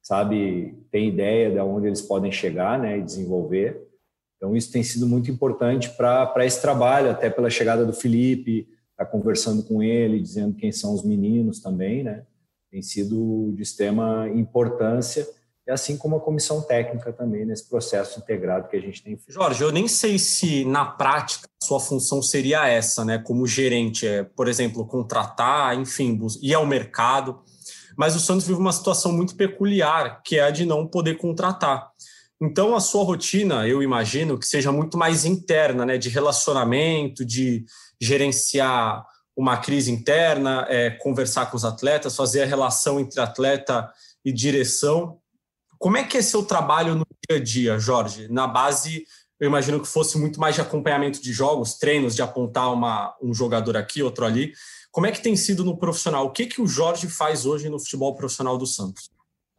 [0.00, 3.88] sabe, tem ideia de onde eles podem chegar, né, e desenvolver.
[4.36, 9.04] Então isso tem sido muito importante para esse trabalho, até pela chegada do Felipe, tá
[9.04, 12.24] conversando com ele, dizendo quem são os meninos também, né?
[12.70, 15.26] Tem sido de extrema importância
[15.66, 19.32] e assim como a comissão técnica também nesse processo integrado que a gente tem feito.
[19.32, 24.24] Jorge, eu nem sei se na prática sua função seria essa, né, como gerente, é,
[24.24, 27.40] por exemplo, contratar, enfim, ir ao mercado,
[27.96, 31.90] mas o Santos vive uma situação muito peculiar, que é a de não poder contratar.
[32.40, 37.64] Então, a sua rotina, eu imagino que seja muito mais interna, né, de relacionamento, de
[38.00, 43.88] gerenciar uma crise interna, é, conversar com os atletas, fazer a relação entre atleta
[44.24, 45.18] e direção.
[45.82, 48.28] Como é que é seu trabalho no dia a dia, Jorge?
[48.30, 49.04] Na base,
[49.40, 53.34] eu imagino que fosse muito mais de acompanhamento de jogos, treinos, de apontar uma, um
[53.34, 54.52] jogador aqui, outro ali.
[54.92, 56.24] Como é que tem sido no profissional?
[56.24, 59.10] O que, que o Jorge faz hoje no futebol profissional do Santos?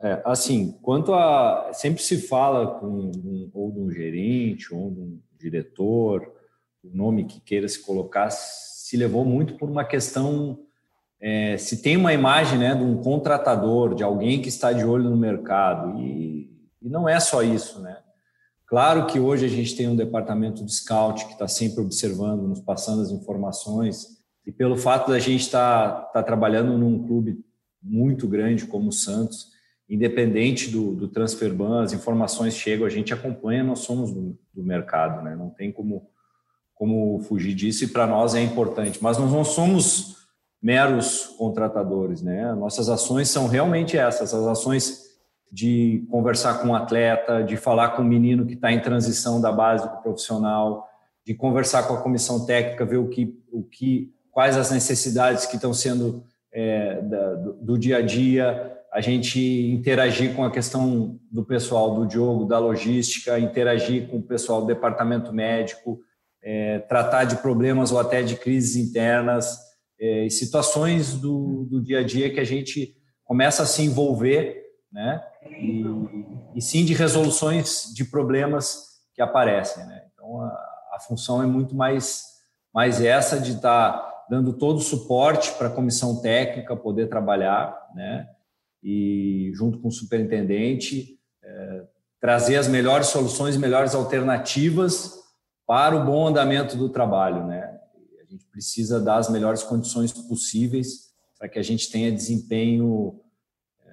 [0.01, 1.71] É, assim, quanto a.
[1.73, 6.21] Sempre se fala com um, ou de um gerente, ou de um diretor,
[6.81, 10.57] o nome que queira se colocar, se levou muito por uma questão
[11.25, 15.09] é, se tem uma imagem né, de um contratador, de alguém que está de olho
[15.09, 17.79] no mercado, e, e, não é só isso.
[17.79, 17.97] Né?
[18.67, 22.59] Claro que hoje a gente tem um departamento de scout que está sempre observando, nos
[22.59, 27.39] passando as informações, e pelo fato da gente estar tá, tá trabalhando num clube
[27.81, 29.47] muito grande como o Santos,
[29.89, 34.61] independente do, do transfer ban, as informações chegam, a gente acompanha, nós somos do, do
[34.61, 35.37] mercado, né?
[35.37, 36.05] não tem como,
[36.75, 40.22] como fugir disso, e para nós é importante, mas nós não somos
[40.63, 42.53] meros contratadores, né?
[42.53, 45.03] Nossas ações são realmente essas, as ações
[45.51, 49.41] de conversar com o um atleta, de falar com o menino que está em transição
[49.41, 50.87] da base para o profissional,
[51.25, 55.57] de conversar com a comissão técnica, ver o que, o que, quais as necessidades que
[55.57, 61.19] estão sendo é, da, do, do, dia a dia, a gente interagir com a questão
[61.29, 65.99] do pessoal do Diogo, da logística, interagir com o pessoal do departamento médico,
[66.41, 69.72] é, tratar de problemas ou até de crises internas,
[70.03, 74.61] é, situações do, do dia a dia que a gente começa a se envolver,
[74.91, 75.23] né?
[75.61, 75.85] E,
[76.55, 80.03] e sim de resoluções de problemas que aparecem, né?
[80.13, 80.47] Então a,
[80.95, 82.33] a função é muito mais
[82.73, 87.73] mais essa de estar tá dando todo o suporte para a comissão técnica poder trabalhar,
[87.95, 88.27] né?
[88.83, 91.83] E junto com o superintendente é,
[92.19, 95.13] trazer as melhores soluções, melhores alternativas
[95.65, 97.62] para o bom andamento do trabalho, né?
[98.33, 103.21] A gente precisa dar as melhores condições possíveis para que a gente tenha desempenho
[103.85, 103.91] é,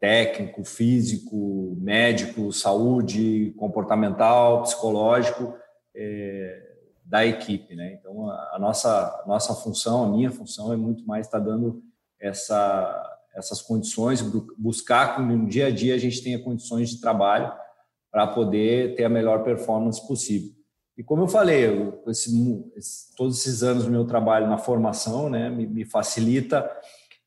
[0.00, 5.54] técnico, físico, médico, saúde, comportamental, psicológico
[5.94, 6.66] é,
[7.04, 7.98] da equipe, né?
[8.00, 11.82] Então a, a, nossa nossa função, a minha função é muito mais estar dando
[12.18, 14.22] essa essas condições,
[14.56, 17.52] buscar que no dia a dia a gente tenha condições de trabalho
[18.10, 20.57] para poder ter a melhor performance possível.
[20.98, 25.48] E como eu falei, eu, esse, todos esses anos do meu trabalho na formação né,
[25.48, 26.68] me, me, facilita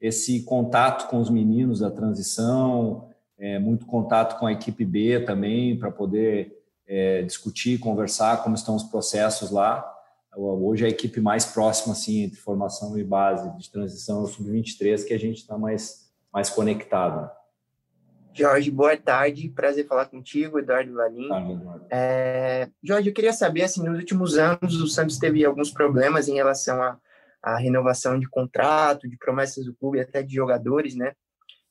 [0.01, 3.07] esse contato com os meninos da transição,
[3.39, 8.75] é, muito contato com a equipe B também, para poder é, discutir, conversar como estão
[8.75, 9.89] os processos lá.
[10.35, 15.05] Hoje a equipe mais próxima, assim, entre formação e base de transição é o Sub-23,
[15.05, 17.31] que a gente está mais, mais conectado.
[18.33, 19.49] Jorge, boa tarde.
[19.49, 21.29] Prazer falar contigo, Eduardo Valim.
[21.89, 26.35] É, Jorge, eu queria saber, assim, nos últimos anos o Santos teve alguns problemas em
[26.35, 26.97] relação à,
[27.43, 31.13] à renovação de contrato, de promessas do clube, até de jogadores, né?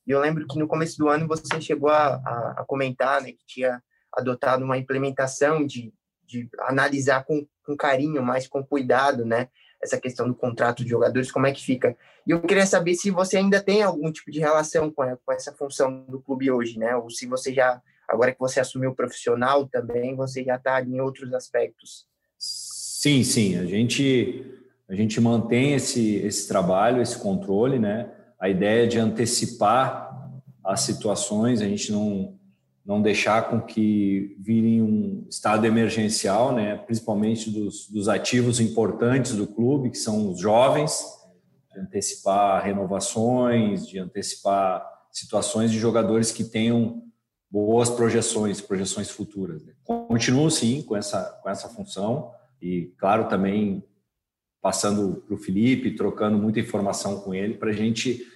[0.06, 3.32] E eu lembro que no começo do ano você chegou a, a, a comentar, né,
[3.32, 5.92] que tinha adotado uma implementação de,
[6.24, 9.48] de analisar com, com carinho, mais com cuidado, né,
[9.82, 11.96] essa questão do contrato de jogadores, como é que fica.
[12.26, 15.52] E eu queria saber se você ainda tem algum tipo de relação com, com essa
[15.52, 16.94] função do clube hoje, né?
[16.96, 21.32] Ou se você já, agora que você assumiu profissional também, você já está em outros
[21.32, 22.06] aspectos.
[22.38, 23.58] Sim, sim.
[23.58, 24.44] A gente,
[24.88, 28.10] a gente mantém esse, esse trabalho, esse controle, né?
[28.38, 30.10] A ideia de antecipar
[30.62, 32.38] as situações, a gente não,
[32.84, 39.46] não deixar com que virem um estado emergencial, né, principalmente dos, dos ativos importantes do
[39.46, 41.00] clube, que são os jovens,
[41.72, 47.02] de antecipar renovações, de antecipar situações de jogadores que tenham
[47.50, 49.64] boas projeções, projeções futuras.
[49.64, 49.72] Né.
[49.84, 52.30] Continuo sim com essa com essa função
[52.62, 53.82] e claro também
[54.60, 58.28] passando para o Felipe, trocando muita informação com ele para a gente estar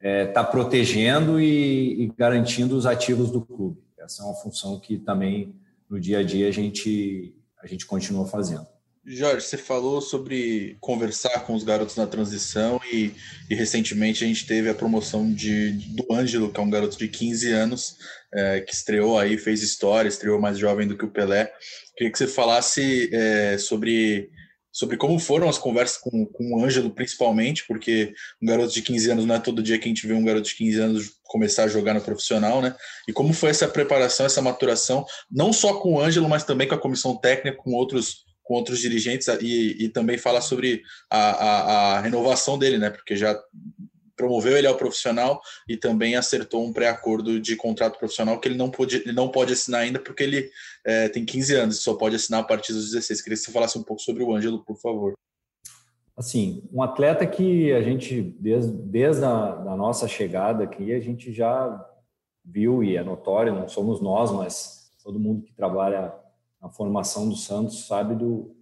[0.00, 3.83] é, tá protegendo e, e garantindo os ativos do clube.
[4.04, 5.54] Essa é uma função que também
[5.88, 8.66] no dia a dia a gente, a gente continua fazendo.
[9.06, 13.12] Jorge, você falou sobre conversar com os garotos na transição e,
[13.50, 17.06] e recentemente a gente teve a promoção de, do Ângelo, que é um garoto de
[17.06, 17.96] 15 anos,
[18.32, 21.52] é, que estreou aí, fez história, estreou mais jovem do que o Pelé.
[21.94, 24.30] Queria que você falasse é, sobre
[24.74, 29.12] sobre como foram as conversas com, com o Ângelo, principalmente, porque um garoto de 15
[29.12, 31.62] anos não é todo dia que a gente vê um garoto de 15 anos começar
[31.62, 32.74] a jogar no profissional, né?
[33.08, 36.74] E como foi essa preparação, essa maturação, não só com o Ângelo, mas também com
[36.74, 41.96] a comissão técnica, com outros com outros dirigentes e, e também falar sobre a, a,
[41.96, 42.90] a, renovação dele, né?
[42.90, 43.34] Porque já
[44.16, 48.70] promoveu ele ao profissional e também acertou um pré-acordo de contrato profissional que ele não
[48.70, 50.50] pode, ele não pode assinar ainda porque ele
[50.84, 53.22] é, tem 15 anos e só pode assinar a partir dos 16.
[53.22, 55.14] Queria que você falasse um pouco sobre o Ângelo, por favor.
[56.16, 61.32] Assim, um atleta que a gente, desde, desde a da nossa chegada aqui, a gente
[61.32, 61.90] já
[62.44, 66.14] viu e é notório, não somos nós, mas todo mundo que trabalha
[66.62, 68.54] na formação do Santos sabe do,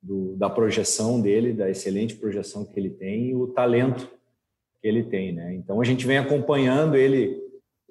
[0.00, 4.08] do, da projeção dele, da excelente projeção que ele tem e o talento
[4.82, 5.54] que ele tem, né?
[5.54, 7.40] Então a gente vem acompanhando ele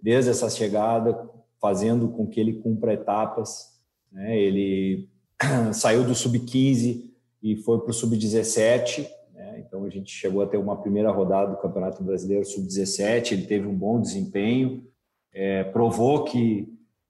[0.01, 1.17] desde essa chegada,
[1.59, 3.79] fazendo com que ele cumpra etapas,
[4.11, 4.37] né?
[4.37, 5.07] Ele
[5.73, 7.09] saiu do sub-15
[7.41, 9.07] e foi para o sub-17.
[9.33, 9.63] Né?
[9.65, 13.31] Então a gente chegou a ter uma primeira rodada do Campeonato Brasileiro sub-17.
[13.31, 14.85] Ele teve um bom desempenho,
[15.33, 16.67] é, provou que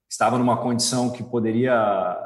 [0.08, 2.16] estava numa condição que poderia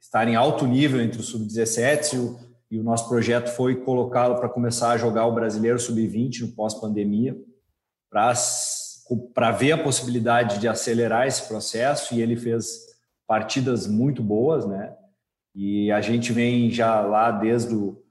[0.00, 2.36] estar em alto nível entre o sub-17
[2.70, 7.36] e, o nosso projeto foi colocá-lo para começar a jogar o Brasileiro sub-20 no pós-pandemia
[8.10, 12.14] para ver a possibilidade de acelerar esse processo.
[12.14, 12.80] E ele fez
[13.26, 14.94] partidas muito boas, né?
[15.54, 18.02] E a gente vem já lá desde o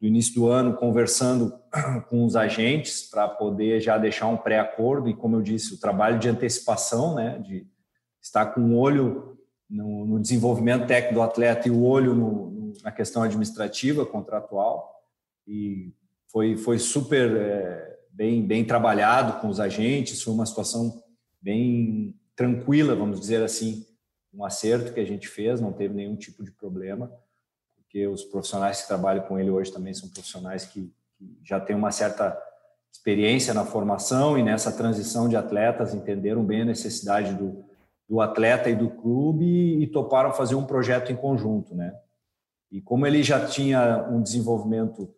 [0.00, 1.52] início do ano conversando
[2.08, 5.08] com os agentes para poder já deixar um pré-acordo.
[5.08, 7.66] E, como eu disse, o trabalho de antecipação, né, de
[8.20, 9.36] estar com o olho
[9.68, 12.50] no, no desenvolvimento técnico do atleta e o olho no,
[12.82, 15.02] na questão administrativa, contratual.
[15.46, 15.92] E
[16.28, 21.02] foi, foi super é, bem, bem trabalhado com os agentes, foi uma situação
[21.40, 23.86] bem tranquila, vamos dizer assim,
[24.32, 27.12] um acerto que a gente fez, não teve nenhum tipo de problema,
[27.76, 31.76] porque os profissionais que trabalham com ele hoje também são profissionais que, que já têm
[31.76, 32.40] uma certa
[32.92, 37.64] experiência na formação e nessa transição de atletas, entenderam bem a necessidade do,
[38.08, 41.94] do atleta e do clube e, toparam fazer um projeto em conjunto, né?
[42.72, 45.14] E como ele já tinha um desenvolvimento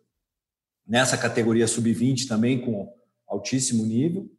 [0.85, 2.93] nessa categoria sub-20 também com
[3.25, 4.29] altíssimo nível,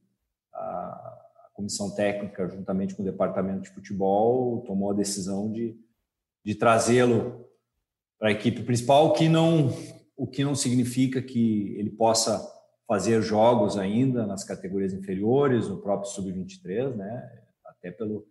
[0.53, 1.17] a,
[1.55, 5.75] comissão técnica, juntamente com o departamento de futebol, tomou a decisão de,
[6.45, 7.49] de trazê-lo
[8.19, 9.73] para a equipe principal, o que não
[10.19, 12.41] o que não significa que ele possa
[12.87, 17.43] fazer jogos ainda nas categorias inferiores, no próprio sub-23, né?
[17.65, 18.27] Até pelo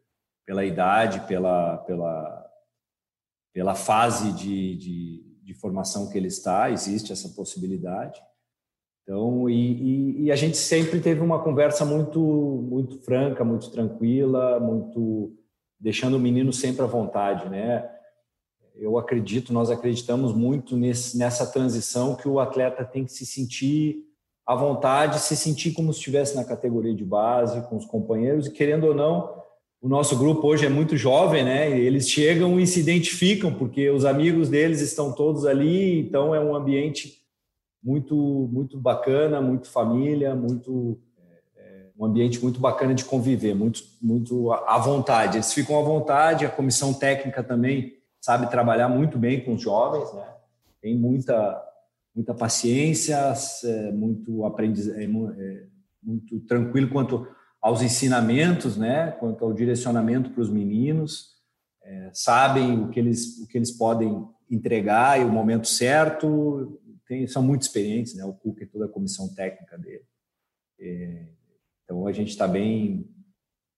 [0.46, 2.55] pela idade, pela pela
[3.56, 8.22] pela fase de, de, de formação que ele está, existe essa possibilidade.
[9.02, 14.60] Então, e, e, e, a gente sempre teve uma conversa muito, muito franca, muito tranquila,
[14.60, 15.34] muito
[15.80, 17.90] deixando o menino sempre à vontade, né?
[18.76, 24.04] Eu acredito, nós acreditamos muito nesse, nessa transição que o atleta tem que se sentir
[24.46, 28.52] à vontade, se sentir como se estivesse na categoria de base, com os companheiros, e
[28.52, 29.45] querendo ou não,
[29.82, 31.70] o nosso grupo hoje é muito jovem, né?
[31.70, 36.56] Eles chegam e se identificam, porque os amigos deles estão todos ali, então é um
[36.56, 37.24] ambiente
[37.84, 38.16] muito
[38.52, 41.00] muito bacana, muito família, muito
[41.56, 45.38] é, um ambiente muito bacana de conviver, muito muito à vontade.
[45.38, 50.12] Eles ficam à vontade, a comissão técnica também sabe trabalhar muito bem com os jovens,
[50.14, 50.26] né?
[50.82, 51.62] Tem muita
[52.16, 53.34] muita paciência,
[53.66, 55.64] é, muito aprendiz, é, é,
[56.02, 57.28] muito tranquilo quanto
[57.66, 59.10] aos ensinamentos, né?
[59.14, 61.32] Quanto ao direcionamento para os meninos,
[61.82, 67.26] é, sabem o que eles o que eles podem entregar e o momento certo tem,
[67.26, 68.24] são muito experientes, né?
[68.24, 70.06] O Cuca e toda a comissão técnica dele.
[70.80, 71.26] É,
[71.84, 73.10] então a gente está bem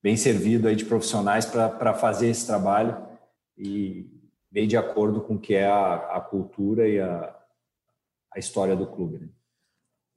[0.03, 3.07] bem servido aí de profissionais para fazer esse trabalho
[3.57, 4.05] e
[4.51, 7.33] bem de acordo com o que é a, a cultura e a,
[8.33, 9.19] a história do clube.
[9.19, 9.29] Né?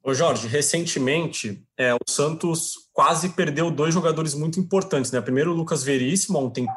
[0.02, 5.10] Ô Jorge, recentemente é, o Santos quase perdeu dois jogadores muito importantes.
[5.10, 5.20] Né?
[5.20, 6.72] Primeiro o Lucas Veríssimo, há um tempo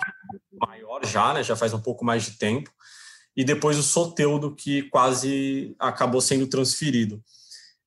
[0.51, 1.43] maior já, né?
[1.43, 2.69] já faz um pouco mais de tempo
[3.35, 7.23] e depois o Soteudo, que quase acabou sendo transferido.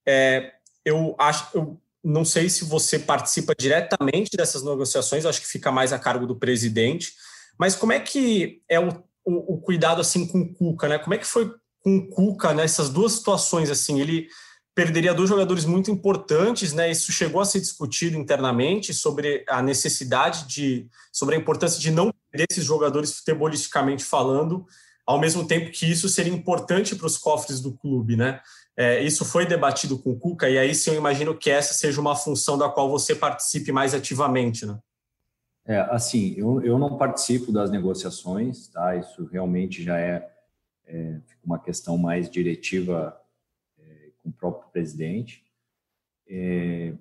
[0.06, 0.52] É,
[0.84, 5.92] eu acho, eu não sei se você participa diretamente dessas negociações, acho que fica mais
[5.92, 7.12] a cargo do presidente,
[7.58, 8.88] mas como é que é o,
[9.24, 10.98] o, o cuidado assim com o Cuca, né?
[10.98, 14.00] Como é que foi com o Cuca nessas duas situações assim?
[14.00, 14.28] Ele
[14.76, 16.90] perderia dois jogadores muito importantes, né?
[16.90, 22.12] Isso chegou a ser discutido internamente sobre a necessidade de, sobre a importância de não
[22.30, 24.66] perder esses jogadores futebolisticamente falando,
[25.06, 28.38] ao mesmo tempo que isso seria importante para os cofres do clube, né?
[28.76, 31.98] É, isso foi debatido com o Cuca, e aí sim eu imagino que essa seja
[31.98, 34.78] uma função da qual você participe mais ativamente, né?
[35.64, 38.94] É, assim, eu, eu não participo das negociações, tá?
[38.94, 40.28] Isso realmente já é,
[40.86, 43.18] é uma questão mais diretiva
[44.26, 45.44] com o próprio presidente.
[46.28, 46.92] É,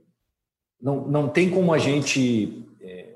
[0.79, 3.15] não, não tem como a gente é,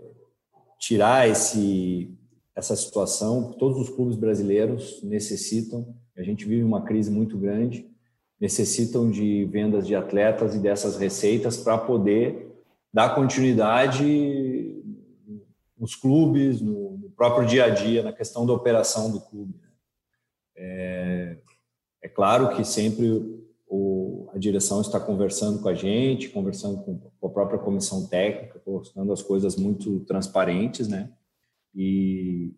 [0.80, 2.12] tirar esse,
[2.56, 3.54] essa situação.
[3.54, 7.88] Todos os clubes brasileiros necessitam, a gente vive uma crise muito grande,
[8.40, 12.48] necessitam de vendas de atletas e dessas receitas para poder
[12.92, 14.76] dar continuidade
[15.78, 19.54] nos clubes, no, no, próprio dia a dia, na questão da operação do clube.
[19.62, 19.70] Né?
[20.56, 21.38] É,
[22.02, 23.08] é claro que sempre
[23.68, 23.99] o,
[24.34, 29.22] a direção está conversando com a gente, conversando com, a própria comissão técnica, colocando as
[29.22, 31.10] coisas muito transparentes, né?
[31.74, 32.54] E,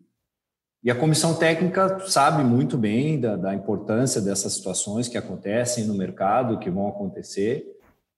[0.82, 5.94] e a comissão técnica sabe muito bem da, da, importância dessas situações que acontecem no
[5.94, 7.66] mercado, que vão acontecer,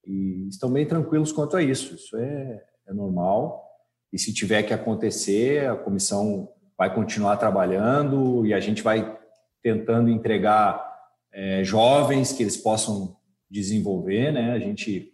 [0.06, 1.94] e estão bem tranquilos quanto a isso.
[1.94, 3.64] Isso é, é normal.
[4.12, 9.18] E se tiver que acontecer, a comissão vai continuar trabalhando e a gente vai
[9.62, 10.92] tentando entregar
[11.32, 13.16] é, jovens que eles possam
[13.54, 14.32] desenvolver.
[14.32, 14.52] Né?
[14.52, 15.12] A gente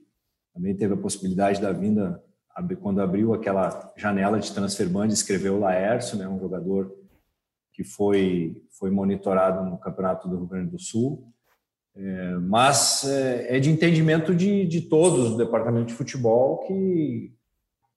[0.54, 2.22] também teve a possibilidade da vinda,
[2.80, 6.26] quando abriu aquela janela de transfer ban, escreveu o Laércio, né?
[6.26, 6.94] um jogador
[7.72, 11.32] que foi, foi monitorado no Campeonato do Rio Grande do Sul.
[11.94, 17.32] É, mas é, é, de entendimento de, de todos do departamento de futebol que,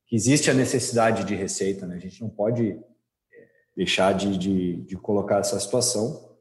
[0.08, 1.86] que existe a necessidade de receita.
[1.86, 1.96] Né?
[1.96, 2.78] A gente não pode é,
[3.76, 6.33] deixar de, de, de, colocar essa situação.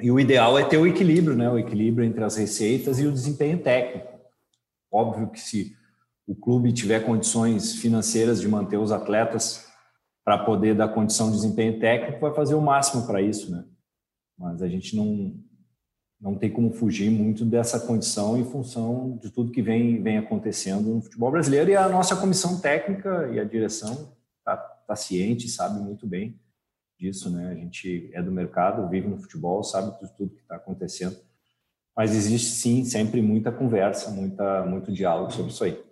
[0.00, 1.48] E o ideal é ter o equilíbrio, né?
[1.48, 4.12] o equilíbrio entre as receitas e o desempenho técnico.
[4.92, 5.74] Óbvio que se
[6.26, 9.66] o clube tiver condições financeiras de manter os atletas
[10.24, 13.64] para poder dar condição de desempenho técnico, vai fazer o máximo para isso, né?
[14.38, 15.34] Mas a gente não
[16.18, 20.94] não tem como fugir muito dessa condição em função de tudo que vem vem acontecendo
[20.94, 25.78] no futebol brasileiro e a nossa comissão técnica e a direção tá, tá ciente, sabe
[25.78, 26.34] muito bem
[26.98, 27.50] disso, né?
[27.50, 31.16] A gente é do mercado, vive no futebol, sabe de tudo que está acontecendo.
[31.96, 35.82] Mas existe sim sempre muita conversa, muita muito diálogo sobre isso aí.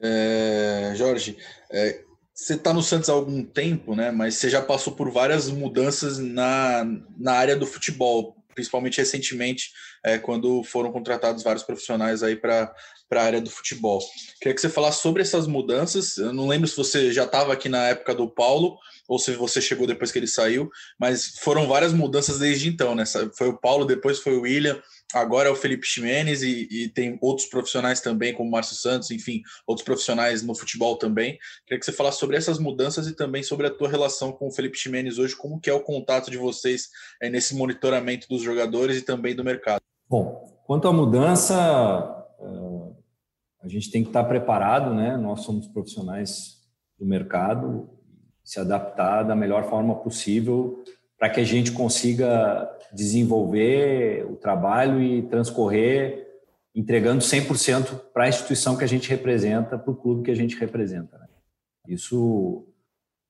[0.00, 1.36] É, Jorge,
[1.70, 4.10] é, você está no Santos há algum tempo, né?
[4.10, 6.84] Mas você já passou por várias mudanças na,
[7.18, 9.72] na área do futebol, principalmente recentemente,
[10.04, 12.74] é, quando foram contratados vários profissionais aí para
[13.10, 14.00] a área do futebol.
[14.38, 16.18] Queria que você falasse sobre essas mudanças.
[16.18, 18.78] Eu não lembro se você já estava aqui na época do Paulo
[19.08, 23.04] ou se você chegou depois que ele saiu, mas foram várias mudanças desde então, né?
[23.36, 24.80] Foi o Paulo, depois foi o William,
[25.14, 29.10] agora é o Felipe Ximenes e, e, tem outros profissionais também, como o Márcio Santos,
[29.10, 31.38] enfim, outros profissionais no futebol também.
[31.66, 34.52] Queria que você falasse sobre essas mudanças e também sobre a tua relação com o
[34.52, 36.88] Felipe Ximenes hoje, como que é o contato de vocês
[37.20, 39.80] é, nesse monitoramento dos jogadores e também do mercado.
[40.08, 41.54] Bom, quanto à mudança,
[42.40, 42.96] eh,
[43.62, 45.16] a gente tem que estar preparado, né?
[45.16, 46.56] Nós somos profissionais
[46.98, 47.90] do mercado,
[48.46, 50.82] se adaptar da melhor forma possível
[51.18, 56.26] para que a gente consiga desenvolver o trabalho e transcorrer
[56.76, 60.54] entregando 100% para a instituição que a gente representa, para o clube que a gente
[60.56, 61.16] representa.
[61.18, 61.26] Né?
[61.88, 62.68] Isso,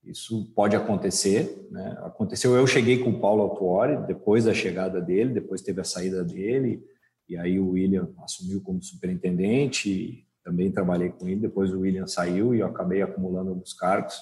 [0.05, 1.69] isso pode acontecer.
[1.71, 1.97] Né?
[2.01, 6.25] Aconteceu, eu cheguei com o Paulo Autuori, depois da chegada dele, depois teve a saída
[6.25, 6.85] dele,
[7.29, 12.53] e aí o William assumiu como superintendente, também trabalhei com ele, depois o William saiu
[12.53, 14.21] e eu acabei acumulando alguns cargos.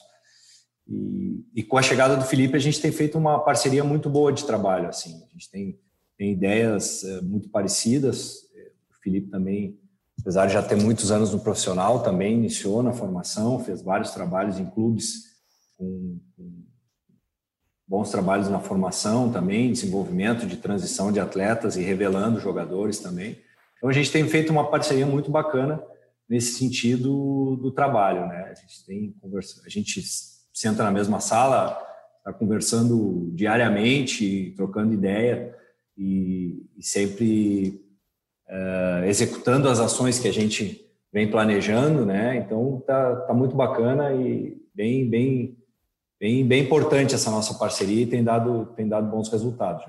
[0.89, 4.33] E, e, com a chegada do Felipe, a gente tem feito uma parceria muito boa
[4.33, 4.89] de trabalho.
[4.89, 5.79] Assim, a gente tem,
[6.17, 8.43] tem ideias é, muito parecidas.
[8.91, 9.79] O Felipe também,
[10.21, 14.59] apesar de já ter muitos anos no profissional, também iniciou na formação, fez vários trabalhos
[14.59, 15.35] em clubes
[15.77, 16.65] com, com
[17.87, 23.39] bons trabalhos na formação também, desenvolvimento de transição de atletas e revelando jogadores também.
[23.77, 25.83] Então a gente tem feito uma parceria muito bacana
[26.29, 28.51] nesse sentido do trabalho, né?
[28.51, 30.03] A gente tem conversa, a gente
[30.55, 31.77] senta na mesma sala,
[32.19, 35.55] está conversando diariamente, trocando ideia
[35.99, 37.85] e, e sempre
[38.49, 40.81] uh, executando as ações que a gente
[41.13, 42.37] vem planejando, né?
[42.37, 45.59] Então tá, tá muito bacana e bem bem
[46.19, 49.85] bem bem importante essa nossa parceria e tem dado tem dado bons resultados.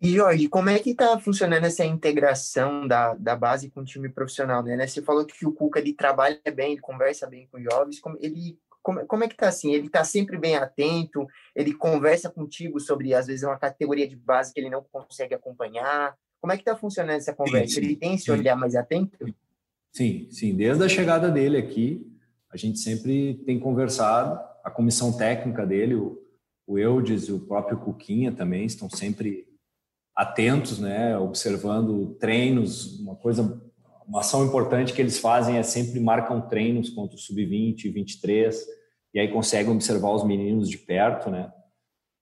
[0.00, 4.10] E Jorge, como é que está funcionando essa integração da, da base com o time
[4.10, 4.86] profissional, né?
[4.86, 8.58] Você falou que o Cuca ele trabalha bem, ele conversa bem com os jovens, ele
[8.86, 9.74] como, como é que tá assim?
[9.74, 11.26] Ele tá sempre bem atento,
[11.56, 16.14] ele conversa contigo sobre, às vezes, uma categoria de base que ele não consegue acompanhar.
[16.40, 17.74] Como é que tá funcionando essa conversa?
[17.74, 19.18] Sim, sim, ele tem esse olhar mais atento?
[19.92, 20.54] Sim, sim.
[20.54, 22.06] Desde a chegada dele aqui,
[22.48, 24.38] a gente sempre tem conversado.
[24.62, 26.22] A comissão técnica dele, o,
[26.64, 29.48] o Eudes e o próprio Cuquinha também estão sempre
[30.14, 33.60] atentos, né, observando treinos, uma coisa
[34.06, 38.64] uma ação importante que eles fazem é sempre marcam treinos contra o sub-20, 23,
[39.12, 41.50] e aí conseguem observar os meninos de perto, né?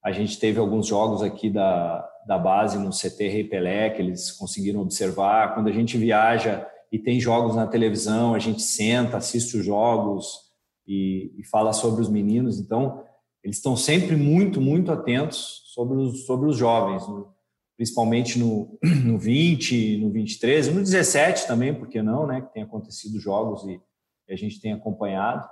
[0.03, 4.31] A gente teve alguns jogos aqui da, da base no CT Rei Pelé, que eles
[4.31, 5.55] conseguiram observar.
[5.55, 10.41] Quando a gente viaja e tem jogos na televisão, a gente senta, assiste os jogos
[10.87, 12.61] e, e fala sobre os meninos.
[12.61, 13.03] Então,
[13.43, 17.34] eles estão sempre muito, muito atentos sobre os, sobre os jovens, no,
[17.77, 22.41] principalmente no, no 20, no 23, no 17 também, porque não, né?
[22.41, 23.81] Que tem acontecido jogos e,
[24.29, 25.49] e a gente tem acompanhado.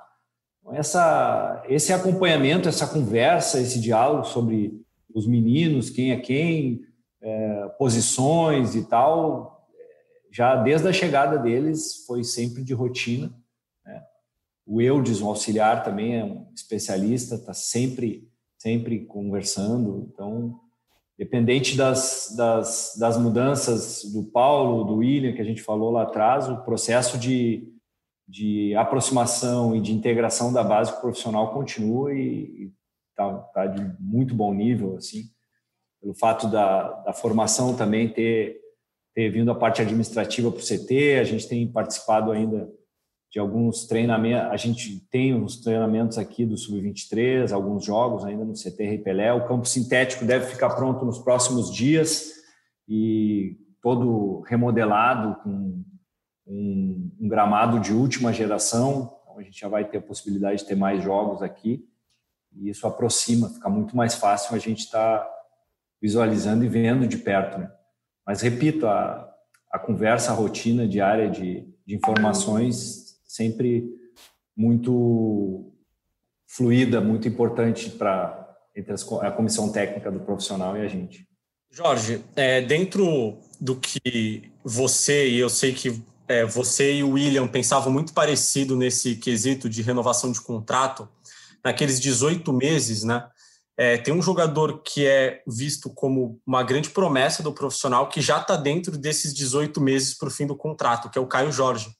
[0.60, 4.80] Então, essa, esse acompanhamento, essa conversa, esse diálogo sobre
[5.12, 6.80] os meninos, quem é quem,
[7.20, 9.68] é, posições e tal,
[10.30, 13.32] já desde a chegada deles foi sempre de rotina.
[13.84, 14.02] Né?
[14.66, 20.08] O Eudes, um auxiliar, também é um especialista, está sempre, sempre conversando.
[20.12, 20.58] Então,
[21.18, 26.48] dependente das, das, das mudanças do Paulo, do William, que a gente falou lá atrás,
[26.48, 27.68] o processo de,
[28.26, 32.72] de aproximação e de integração da base profissional continua e
[33.10, 35.24] está tá de muito bom nível, assim,
[36.00, 38.58] pelo fato da, da formação também ter,
[39.14, 42.68] ter vindo a parte administrativa para o CT, a gente tem participado ainda
[43.32, 48.52] de alguns treinamentos, a gente tem uns treinamentos aqui do Sub-23, alguns jogos ainda no
[48.52, 52.30] CT Rei Pelé, o campo sintético deve ficar pronto nos próximos dias
[52.86, 55.82] e todo remodelado com
[56.46, 60.66] um, um gramado de última geração, então a gente já vai ter a possibilidade de
[60.66, 61.88] ter mais jogos aqui
[62.54, 65.30] e isso aproxima, fica muito mais fácil a gente estar tá
[66.02, 67.58] visualizando e vendo de perto.
[67.58, 67.72] Né?
[68.26, 69.26] Mas repito, a,
[69.70, 73.01] a conversa, a rotina diária de, de informações
[73.32, 73.84] sempre
[74.56, 75.72] muito
[76.46, 78.38] fluida, muito importante para
[78.74, 81.26] entre as, a comissão técnica do profissional e a gente.
[81.70, 87.46] Jorge, é, dentro do que você e eu sei que é, você e o William
[87.46, 91.08] pensavam muito parecido nesse quesito de renovação de contrato,
[91.64, 93.26] naqueles 18 meses, né?
[93.76, 98.38] É, tem um jogador que é visto como uma grande promessa do profissional que já
[98.38, 101.90] está dentro desses 18 meses para o fim do contrato, que é o Caio Jorge.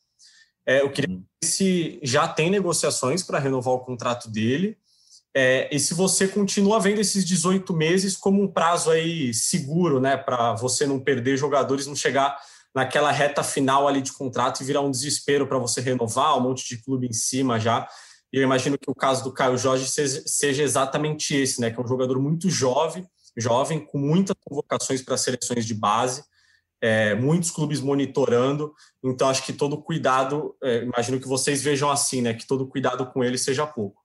[0.67, 1.23] É, eu queria uhum.
[1.23, 4.79] saber se já tem negociações para renovar o contrato dele
[5.35, 10.17] é, e se você continua vendo esses 18 meses como um prazo aí seguro, né,
[10.17, 12.39] para você não perder jogadores, não chegar
[12.75, 16.69] naquela reta final ali de contrato e virar um desespero para você renovar, um monte
[16.69, 17.89] de clube em cima já.
[18.33, 21.71] E eu imagino que o caso do Caio Jorge seja, exatamente esse, né?
[21.71, 23.07] Que é um jogador muito jovem,
[23.37, 26.25] jovem, com muitas convocações para seleções de base,
[26.83, 28.75] é, muitos clubes monitorando.
[29.03, 32.35] Então, acho que todo cuidado, é, imagino que vocês vejam assim, né?
[32.35, 34.03] Que todo cuidado com ele seja pouco.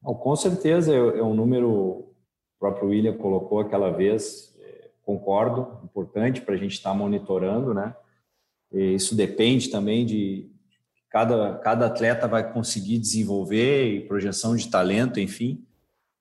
[0.00, 2.14] com certeza é, é um número, o
[2.60, 7.94] próprio William colocou aquela vez, é, concordo, importante para a gente estar tá monitorando, né?
[8.72, 10.48] E isso depende também de,
[11.10, 15.66] cada, cada atleta vai conseguir desenvolver e projeção de talento, enfim.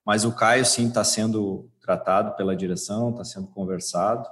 [0.03, 4.27] Mas o Caio, sim, está sendo tratado pela direção, está sendo conversado.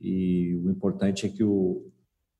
[0.00, 1.90] E o importante é que o,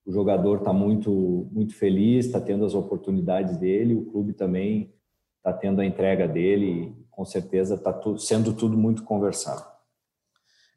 [0.06, 4.94] o jogador está muito, muito feliz, está tendo as oportunidades dele, o clube também
[5.36, 9.62] está tendo a entrega dele com certeza está sendo tudo muito conversado.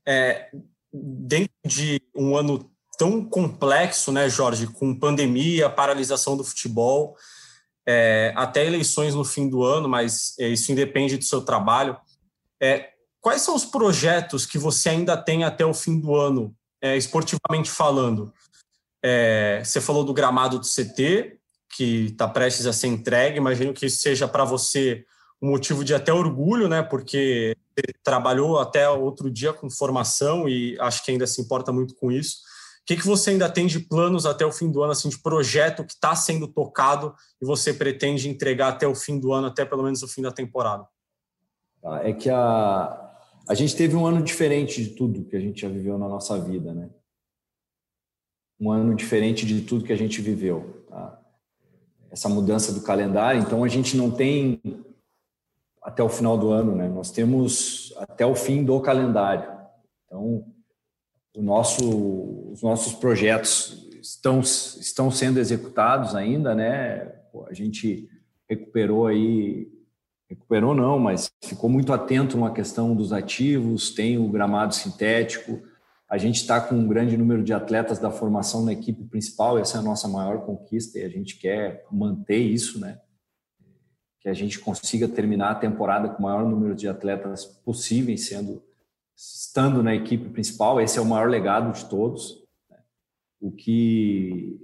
[0.06, 0.50] É,
[0.92, 7.16] dentro de um ano tão complexo, né, Jorge, com pandemia, paralisação do futebol,
[7.88, 11.98] é, até eleições no fim do ano, mas é, isso independe do seu trabalho.
[12.62, 12.90] É,
[13.22, 16.54] quais são os projetos que você ainda tem até o fim do ano,
[16.84, 18.34] é, esportivamente falando?
[19.02, 21.40] É, você falou do gramado do CT,
[21.76, 25.06] que está prestes a ser entregue, imagino que seja para você
[25.42, 26.84] um motivo de até orgulho, né?
[26.84, 31.96] Porque você trabalhou até outro dia com formação e acho que ainda se importa muito
[31.96, 32.38] com isso.
[32.82, 35.18] O que, que você ainda tem de planos até o fim do ano, assim, de
[35.18, 39.64] projeto que está sendo tocado e você pretende entregar até o fim do ano, até
[39.64, 40.86] pelo menos o fim da temporada?
[41.84, 43.13] Ah, é que a,
[43.48, 46.40] a gente teve um ano diferente de tudo que a gente já viveu na nossa
[46.40, 46.90] vida, né?
[48.60, 50.86] Um ano diferente de tudo que a gente viveu.
[50.88, 51.20] Tá?
[52.10, 54.62] Essa mudança do calendário, então a gente não tem
[55.82, 56.88] até o final do ano, né?
[56.88, 59.52] Nós temos até o fim do calendário.
[60.06, 60.46] Então,
[61.36, 67.12] nosso, os nossos projetos estão, estão sendo executados ainda, né?
[67.48, 68.08] A gente
[68.50, 69.68] recuperou aí,
[70.34, 75.62] recuperou não, mas ficou muito atento numa questão dos ativos, tem o gramado sintético,
[76.10, 79.78] a gente está com um grande número de atletas da formação na equipe principal, essa
[79.78, 83.00] é a nossa maior conquista e a gente quer manter isso, né?
[84.20, 88.62] Que a gente consiga terminar a temporada com o maior número de atletas possíveis sendo
[89.16, 92.44] estando na equipe principal, esse é o maior legado de todos.
[92.70, 92.78] Né?
[93.40, 94.60] O que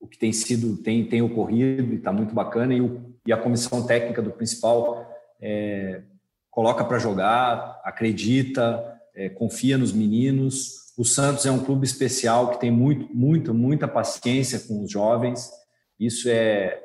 [0.00, 3.36] o que tem sido tem tem ocorrido e está muito bacana e, o, e, a
[3.36, 5.06] comissão técnica do principal
[5.40, 6.02] é,
[6.50, 10.92] coloca para jogar, acredita, é, confia nos meninos.
[10.96, 15.50] O Santos é um clube especial que tem muito, muito, muita paciência com os jovens.
[15.98, 16.82] Isso é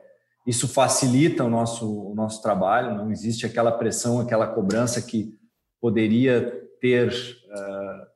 [0.48, 2.96] isso facilita o nosso, o nosso trabalho.
[2.96, 5.38] Não existe aquela pressão, aquela cobrança que
[5.82, 8.08] poderia ter uh,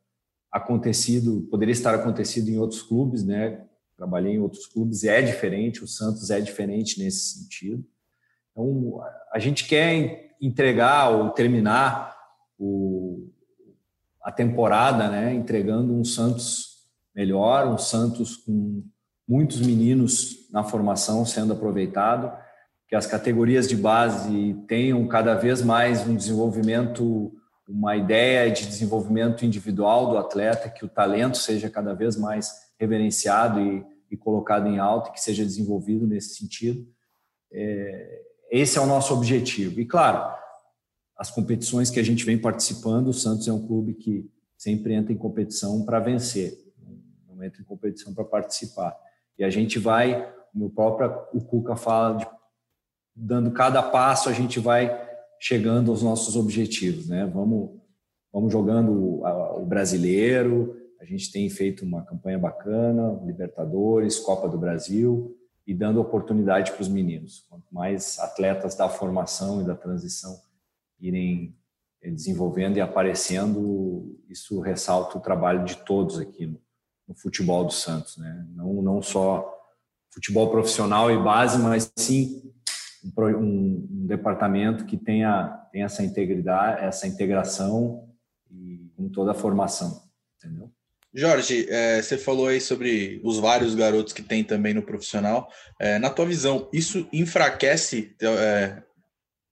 [0.49, 3.65] acontecido, poderia estar acontecido em outros clubes, né?
[3.97, 5.84] Trabalhei em outros clubes é diferente.
[5.84, 7.86] O Santos é diferente nesse sentido.
[8.51, 12.15] Então, a gente quer entregar ou terminar
[12.57, 13.29] o,
[14.23, 16.71] a temporada, né, entregando um Santos
[17.15, 18.83] melhor, um Santos com
[19.27, 22.31] muitos meninos na formação sendo aproveitado,
[22.87, 27.31] que as categorias de base tenham cada vez mais um desenvolvimento,
[27.67, 33.61] uma ideia de desenvolvimento individual do atleta, que o talento seja cada vez mais reverenciado
[33.61, 36.85] e, e colocado em alta, que seja desenvolvido nesse sentido.
[37.53, 38.21] É,
[38.51, 39.79] esse é o nosso objetivo.
[39.79, 40.29] E claro,
[41.17, 45.13] as competições que a gente vem participando, o Santos é um clube que sempre entra
[45.13, 46.59] em competição para vencer,
[47.27, 48.93] não entra em competição para participar.
[49.39, 52.27] E a gente vai, o próprio o Cuca fala de
[53.15, 57.25] dando cada passo a gente vai chegando aos nossos objetivos, né?
[57.25, 57.79] Vamos
[58.33, 65.37] vamos jogando o brasileiro, a gente tem feito uma campanha bacana, Libertadores, Copa do Brasil
[65.66, 67.45] e dando oportunidade para os meninos.
[67.49, 70.39] Quanto mais atletas da formação e da transição
[70.99, 71.55] irem
[72.01, 76.59] eh, desenvolvendo e aparecendo, isso ressalta o trabalho de todos aqui no,
[77.07, 78.45] no futebol do Santos, né?
[78.55, 79.57] Não, não só
[80.12, 82.41] futebol profissional e base, mas sim
[83.03, 88.09] um, um, um departamento que tenha, tenha essa integridade, essa integração
[88.49, 90.03] e com toda a formação,
[90.38, 90.72] entendeu?
[91.14, 95.51] Jorge, é, você falou aí sobre os vários garotos que tem também no profissional.
[95.80, 98.82] É, na tua visão, isso enfraquece é,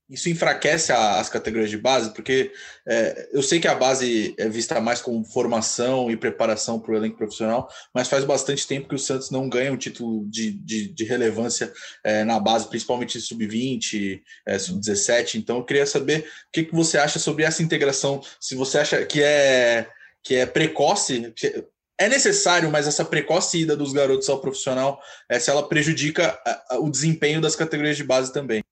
[0.09, 2.51] isso enfraquece a, as categorias de base, porque
[2.87, 6.95] é, eu sei que a base é vista mais como formação e preparação para o
[6.95, 10.87] elenco profissional, mas faz bastante tempo que o Santos não ganha um título de, de,
[10.87, 11.71] de relevância
[12.03, 15.35] é, na base, principalmente sub-20, é, sub-17.
[15.35, 19.05] Então eu queria saber o que, que você acha sobre essa integração, se você acha
[19.05, 19.87] que é,
[20.23, 21.33] que é precoce.
[21.97, 26.39] É necessário, mas essa precoce ida dos garotos ao profissional, é, se ela prejudica
[26.79, 28.63] o desempenho das categorias de base também.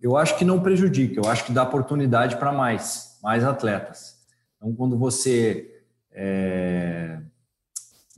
[0.00, 4.16] Eu acho que não prejudica, eu acho que dá oportunidade para mais, mais atletas.
[4.56, 5.70] Então, quando você
[6.10, 7.20] é,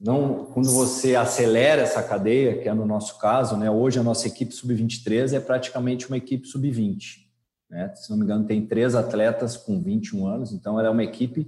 [0.01, 3.71] não, quando você acelera essa cadeia, que é no nosso caso, né?
[3.71, 7.25] Hoje a nossa equipe sub-23 é praticamente uma equipe sub-20.
[7.71, 7.93] Né?
[7.95, 11.47] Se não me engano, tem três atletas com 21 anos, então ela é uma equipe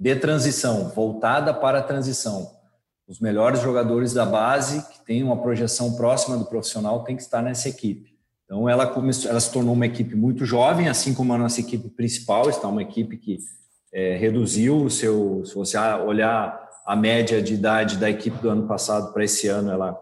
[0.00, 2.50] de transição, voltada para a transição.
[3.06, 7.42] Os melhores jogadores da base, que têm uma projeção próxima do profissional, tem que estar
[7.42, 8.16] nessa equipe.
[8.46, 11.90] Então, ela, começou, ela se tornou uma equipe muito jovem, assim como a nossa equipe
[11.90, 13.38] principal, está uma equipe que
[13.92, 15.44] é, reduziu o seu.
[15.44, 19.70] Se você olhar a média de idade da equipe do ano passado para esse ano,
[19.70, 20.00] ela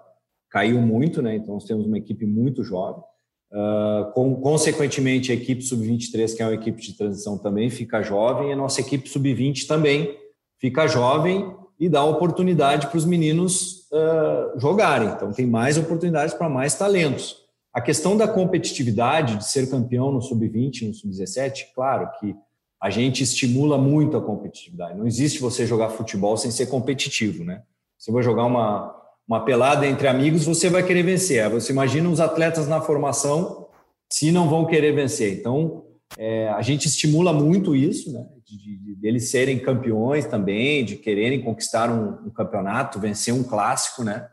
[0.48, 1.34] caiu muito, né?
[1.34, 3.02] Então, nós temos uma equipe muito jovem.
[3.50, 8.50] Uh, com, consequentemente, a equipe sub-23, que é uma equipe de transição, também fica jovem,
[8.50, 10.16] e a nossa equipe sub-20 também
[10.58, 15.08] fica jovem e dá oportunidade para os meninos uh, jogarem.
[15.08, 17.36] Então, tem mais oportunidades para mais talentos.
[17.72, 22.34] A questão da competitividade, de ser campeão no sub-20, no sub-17, claro que
[22.80, 24.98] a gente estimula muito a competitividade.
[24.98, 27.62] Não existe você jogar futebol sem ser competitivo, né?
[27.96, 28.97] Você vai jogar uma,
[29.28, 31.48] uma pelada entre amigos, você vai querer vencer.
[31.50, 33.68] Você imagina os atletas na formação
[34.10, 35.38] se não vão querer vencer.
[35.38, 35.84] Então,
[36.16, 38.24] é, a gente estimula muito isso, né?
[38.46, 44.26] De, de, serem campeões também, de quererem conquistar um, um campeonato, vencer um clássico, né?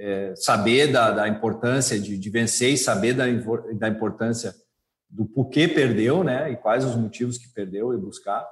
[0.00, 3.26] é, saber da, da importância de, de, vencer e saber da,
[3.74, 4.54] da importância
[5.08, 6.50] do porquê perdeu, né?
[6.50, 8.46] E quais os motivos que perdeu e buscar.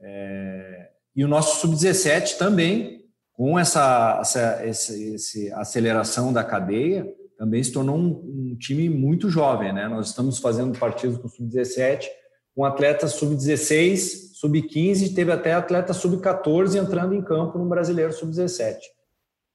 [0.00, 3.03] É, e o nosso sub-17 também,
[3.34, 7.06] com essa, essa, essa, aceleração da cadeia,
[7.36, 9.88] também se tornou um, um, time muito jovem, né?
[9.88, 12.06] Nós estamos fazendo partidos com sub-17,
[12.54, 18.76] com atletas sub-16, sub-15, teve até atleta sub-14 entrando em campo no Brasileiro sub-17.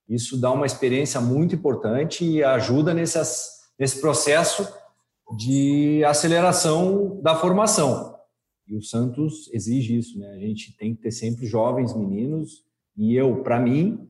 [0.10, 3.18] Isso dá uma experiência muito importante e ajuda nesse,
[3.80, 4.68] nesse processo
[5.38, 8.16] de aceleração da formação.
[8.68, 10.32] E o Santos exige isso, né?
[10.32, 12.68] A gente tem que ter sempre jovens meninos
[13.00, 14.10] e eu, para mim,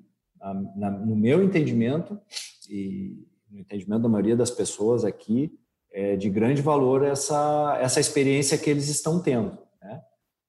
[1.05, 2.19] no meu entendimento
[2.67, 5.51] e no entendimento da maioria das pessoas aqui,
[5.91, 9.57] é de grande valor essa essa experiência que eles estão tendo.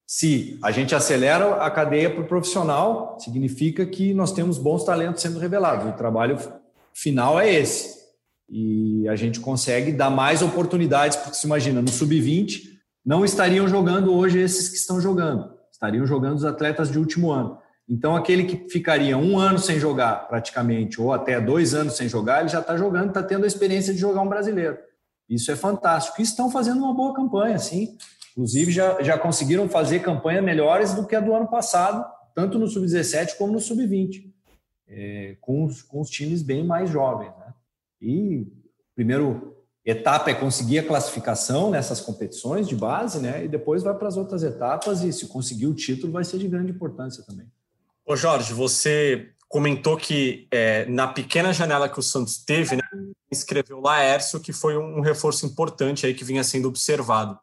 [0.07, 5.22] Se a gente acelera a cadeia para o profissional, significa que nós temos bons talentos
[5.22, 5.88] sendo revelados.
[5.88, 6.36] O trabalho
[6.93, 8.01] final é esse.
[8.49, 12.62] E a gente consegue dar mais oportunidades, porque se imagina, no sub-20
[13.05, 17.59] não estariam jogando hoje esses que estão jogando, estariam jogando os atletas de último ano.
[17.91, 22.38] Então, aquele que ficaria um ano sem jogar, praticamente, ou até dois anos sem jogar,
[22.38, 24.78] ele já está jogando, está tendo a experiência de jogar um brasileiro.
[25.28, 26.20] Isso é fantástico.
[26.20, 27.97] E estão fazendo uma boa campanha, sim.
[28.30, 32.68] Inclusive, já, já conseguiram fazer campanhas melhores do que a do ano passado, tanto no
[32.68, 34.22] Sub-17 como no Sub-20,
[34.86, 37.32] é, com, os, com os times bem mais jovens.
[37.38, 37.53] Né?
[38.01, 38.47] E
[38.95, 43.45] primeiro etapa é conseguir a classificação nessas competições de base, né?
[43.45, 46.47] E depois vai para as outras etapas e se conseguir o título vai ser de
[46.47, 47.49] grande importância também.
[48.11, 52.82] Ô Jorge, você comentou que é, na pequena janela que o Santos teve, né,
[53.30, 57.38] inscreveu o Laércio, que foi um reforço importante aí que vinha sendo observado.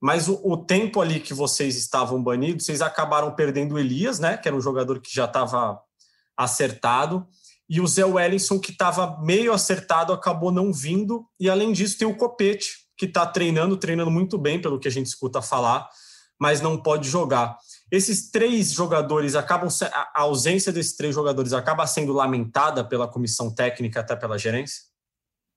[0.00, 4.36] Mas o, o, tempo ali que vocês estavam banidos, vocês acabaram perdendo o Elias, né?
[4.36, 5.76] Que era um jogador que já estava
[6.36, 7.26] acertado
[7.68, 11.26] e o Zé Wellington, que estava meio acertado, acabou não vindo.
[11.40, 14.92] E além disso, tem o Copete, que está treinando, treinando muito bem, pelo que a
[14.92, 15.90] gente escuta falar,
[16.38, 17.58] mas não pode jogar.
[17.90, 24.00] Esses três jogadores acabam a ausência desses três jogadores acaba sendo lamentada pela comissão técnica
[24.00, 24.82] até pela gerência.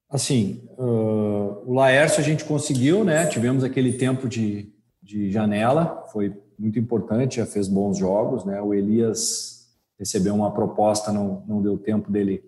[0.10, 3.28] Assim, uh, o Laércio a gente conseguiu, né?
[3.28, 4.72] Tivemos aquele tempo de,
[5.02, 8.62] de janela, foi muito importante, já fez bons jogos, né?
[8.62, 9.68] O Elias
[9.98, 12.44] recebeu uma proposta, não, não deu tempo dele,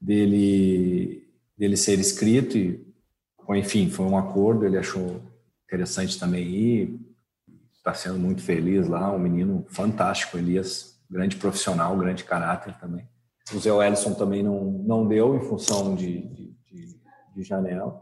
[0.00, 2.84] dele, dele ser escrito e,
[3.50, 5.20] enfim, foi um acordo, ele achou
[5.66, 7.00] interessante também ir,
[7.80, 13.08] está sendo muito feliz lá, um menino fantástico, Elias, grande profissional, grande caráter também.
[13.52, 17.00] O Zé Ellison também não, não deu em função de, de, de,
[17.34, 18.00] de janela.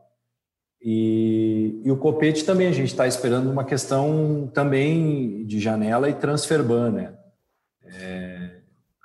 [0.82, 6.14] E, e, o Copete também, a gente está esperando uma questão também de janela e
[6.14, 7.14] transfer ban, né?
[7.84, 8.58] É,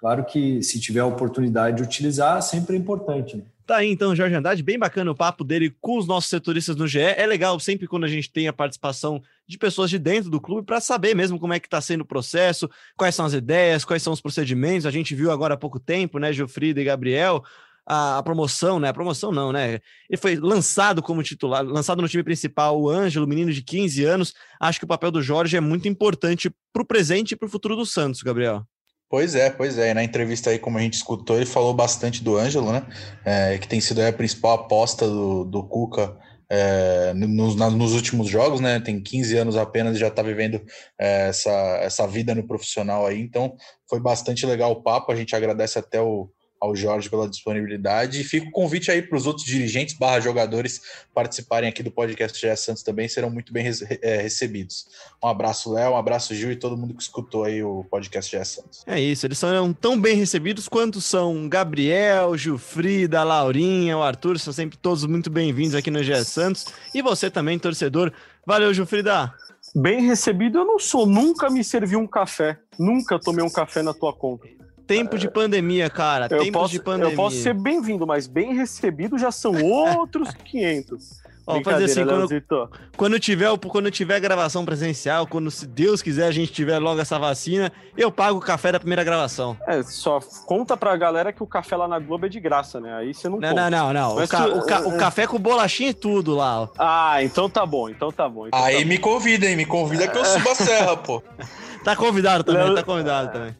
[0.04, 3.38] Claro que se tiver a oportunidade de utilizar, sempre é importante.
[3.38, 3.44] Né?
[3.66, 6.86] Tá aí então, Jorge Andrade, bem bacana o papo dele com os nossos setoristas no
[6.86, 7.00] GE.
[7.00, 10.66] É legal sempre quando a gente tem a participação de pessoas de dentro do clube
[10.66, 14.04] para saber mesmo como é que está sendo o processo, quais são as ideias, quais
[14.04, 14.86] são os procedimentos.
[14.86, 17.42] A gente viu agora há pouco tempo, né, Gilfrida e Gabriel,
[17.86, 18.90] a, a, promoção, né?
[18.90, 19.80] A promoção não, né?
[20.10, 24.34] Ele foi lançado como titular, lançado no time principal, o Ângelo, menino de 15 anos.
[24.60, 27.50] Acho que o papel do Jorge é muito importante para o presente e para o
[27.50, 28.66] futuro do Santos, Gabriel.
[29.14, 29.94] Pois é, pois é.
[29.94, 32.84] Na entrevista aí, como a gente escutou, ele falou bastante do Ângelo, né?
[33.24, 36.18] É, que tem sido a principal aposta do, do Cuca
[36.50, 38.80] é, nos, nos, últimos jogos, né?
[38.80, 40.60] Tem 15 anos apenas e já está vivendo
[41.00, 41.52] é, essa,
[41.84, 43.22] essa vida no profissional aí.
[43.22, 43.56] Então,
[43.88, 45.12] foi bastante legal o papo.
[45.12, 46.28] A gente agradece até o,
[46.64, 48.22] ao Jorge pela disponibilidade.
[48.22, 50.82] E fica o convite aí para os outros dirigentes barra jogadores
[51.14, 53.66] participarem aqui do podcast GE Santos também, serão muito bem
[54.02, 54.88] é, recebidos.
[55.22, 58.46] Um abraço, Léo, um abraço, Gil, e todo mundo que escutou aí o podcast GE
[58.46, 58.84] Santos.
[58.88, 64.54] É isso, eles são tão bem recebidos quanto são Gabriel, Gilfrida, Laurinha, o Arthur, são
[64.54, 66.68] sempre todos muito bem-vindos aqui no GE Santos.
[66.96, 68.14] E você também, torcedor.
[68.46, 69.34] Valeu, Gilfrida!
[69.76, 73.94] Bem recebido eu não sou, nunca me servi um café, nunca tomei um café na
[73.94, 74.48] tua conta.
[74.98, 76.28] Tempo de pandemia, cara.
[76.30, 77.14] Eu Tempo posso, de pandemia.
[77.14, 81.24] Eu posso ser bem-vindo, mas bem recebido já são outros 500.
[81.46, 86.32] Ó, fazer assim, quando, quando, tiver, quando tiver gravação presencial, quando, se Deus quiser, a
[86.32, 89.58] gente tiver logo essa vacina, eu pago o café da primeira gravação.
[89.68, 92.94] É, só conta pra galera que o café lá na Globo é de graça, né?
[92.96, 94.24] Aí você não Não, não, não, não.
[94.24, 96.70] O, ca, tu, o, ca, o, café com bolachinha e tudo lá, ó.
[96.78, 98.48] Ah, então tá bom, então tá bom.
[98.48, 99.58] Então Aí tá me convida, hein?
[99.58, 101.22] Me convida que eu subo a serra, pô.
[101.84, 102.76] Tá convidado também, Léo...
[102.76, 103.54] tá convidado também.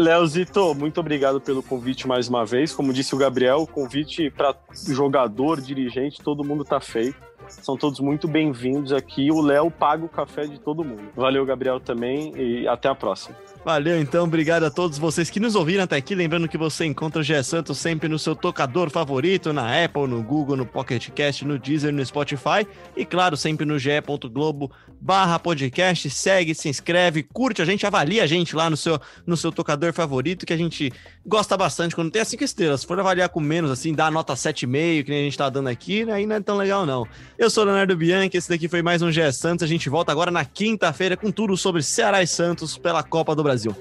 [0.00, 2.72] Leozito, muito obrigado pelo convite mais uma vez.
[2.72, 4.54] Como disse o Gabriel, o convite para
[4.88, 7.20] jogador, dirigente, todo mundo tá feito.
[7.46, 9.30] São todos muito bem-vindos aqui.
[9.30, 11.02] O Léo paga o café de todo mundo.
[11.14, 13.36] Valeu, Gabriel, também, e até a próxima.
[13.62, 14.24] Valeu, então.
[14.24, 16.14] Obrigado a todos vocês que nos ouviram até aqui.
[16.14, 20.22] Lembrando que você encontra o Gé Santos sempre no seu tocador favorito, na Apple, no
[20.22, 22.66] Google, no Pocket Cast, no Deezer, no Spotify.
[22.96, 26.08] E, claro, sempre no ge.globo barra podcast.
[26.08, 29.92] Segue, se inscreve, curte a gente, avalia a gente lá no seu, no seu tocador
[29.92, 30.90] favorito, que a gente
[31.24, 32.80] gosta bastante quando tem as 5 estrelas.
[32.80, 35.50] Se for avaliar com menos, assim, dá a nota 7,5, que nem a gente tá
[35.50, 37.06] dando aqui, né, aí não é tão legal, não.
[37.38, 39.64] Eu sou o Leonardo Bianchi, esse daqui foi mais um Gé Santos.
[39.64, 43.42] A gente volta agora na quinta-feira com tudo sobre Ceará e Santos pela Copa do
[43.42, 43.49] Brasil.
[43.50, 43.74] Brasil.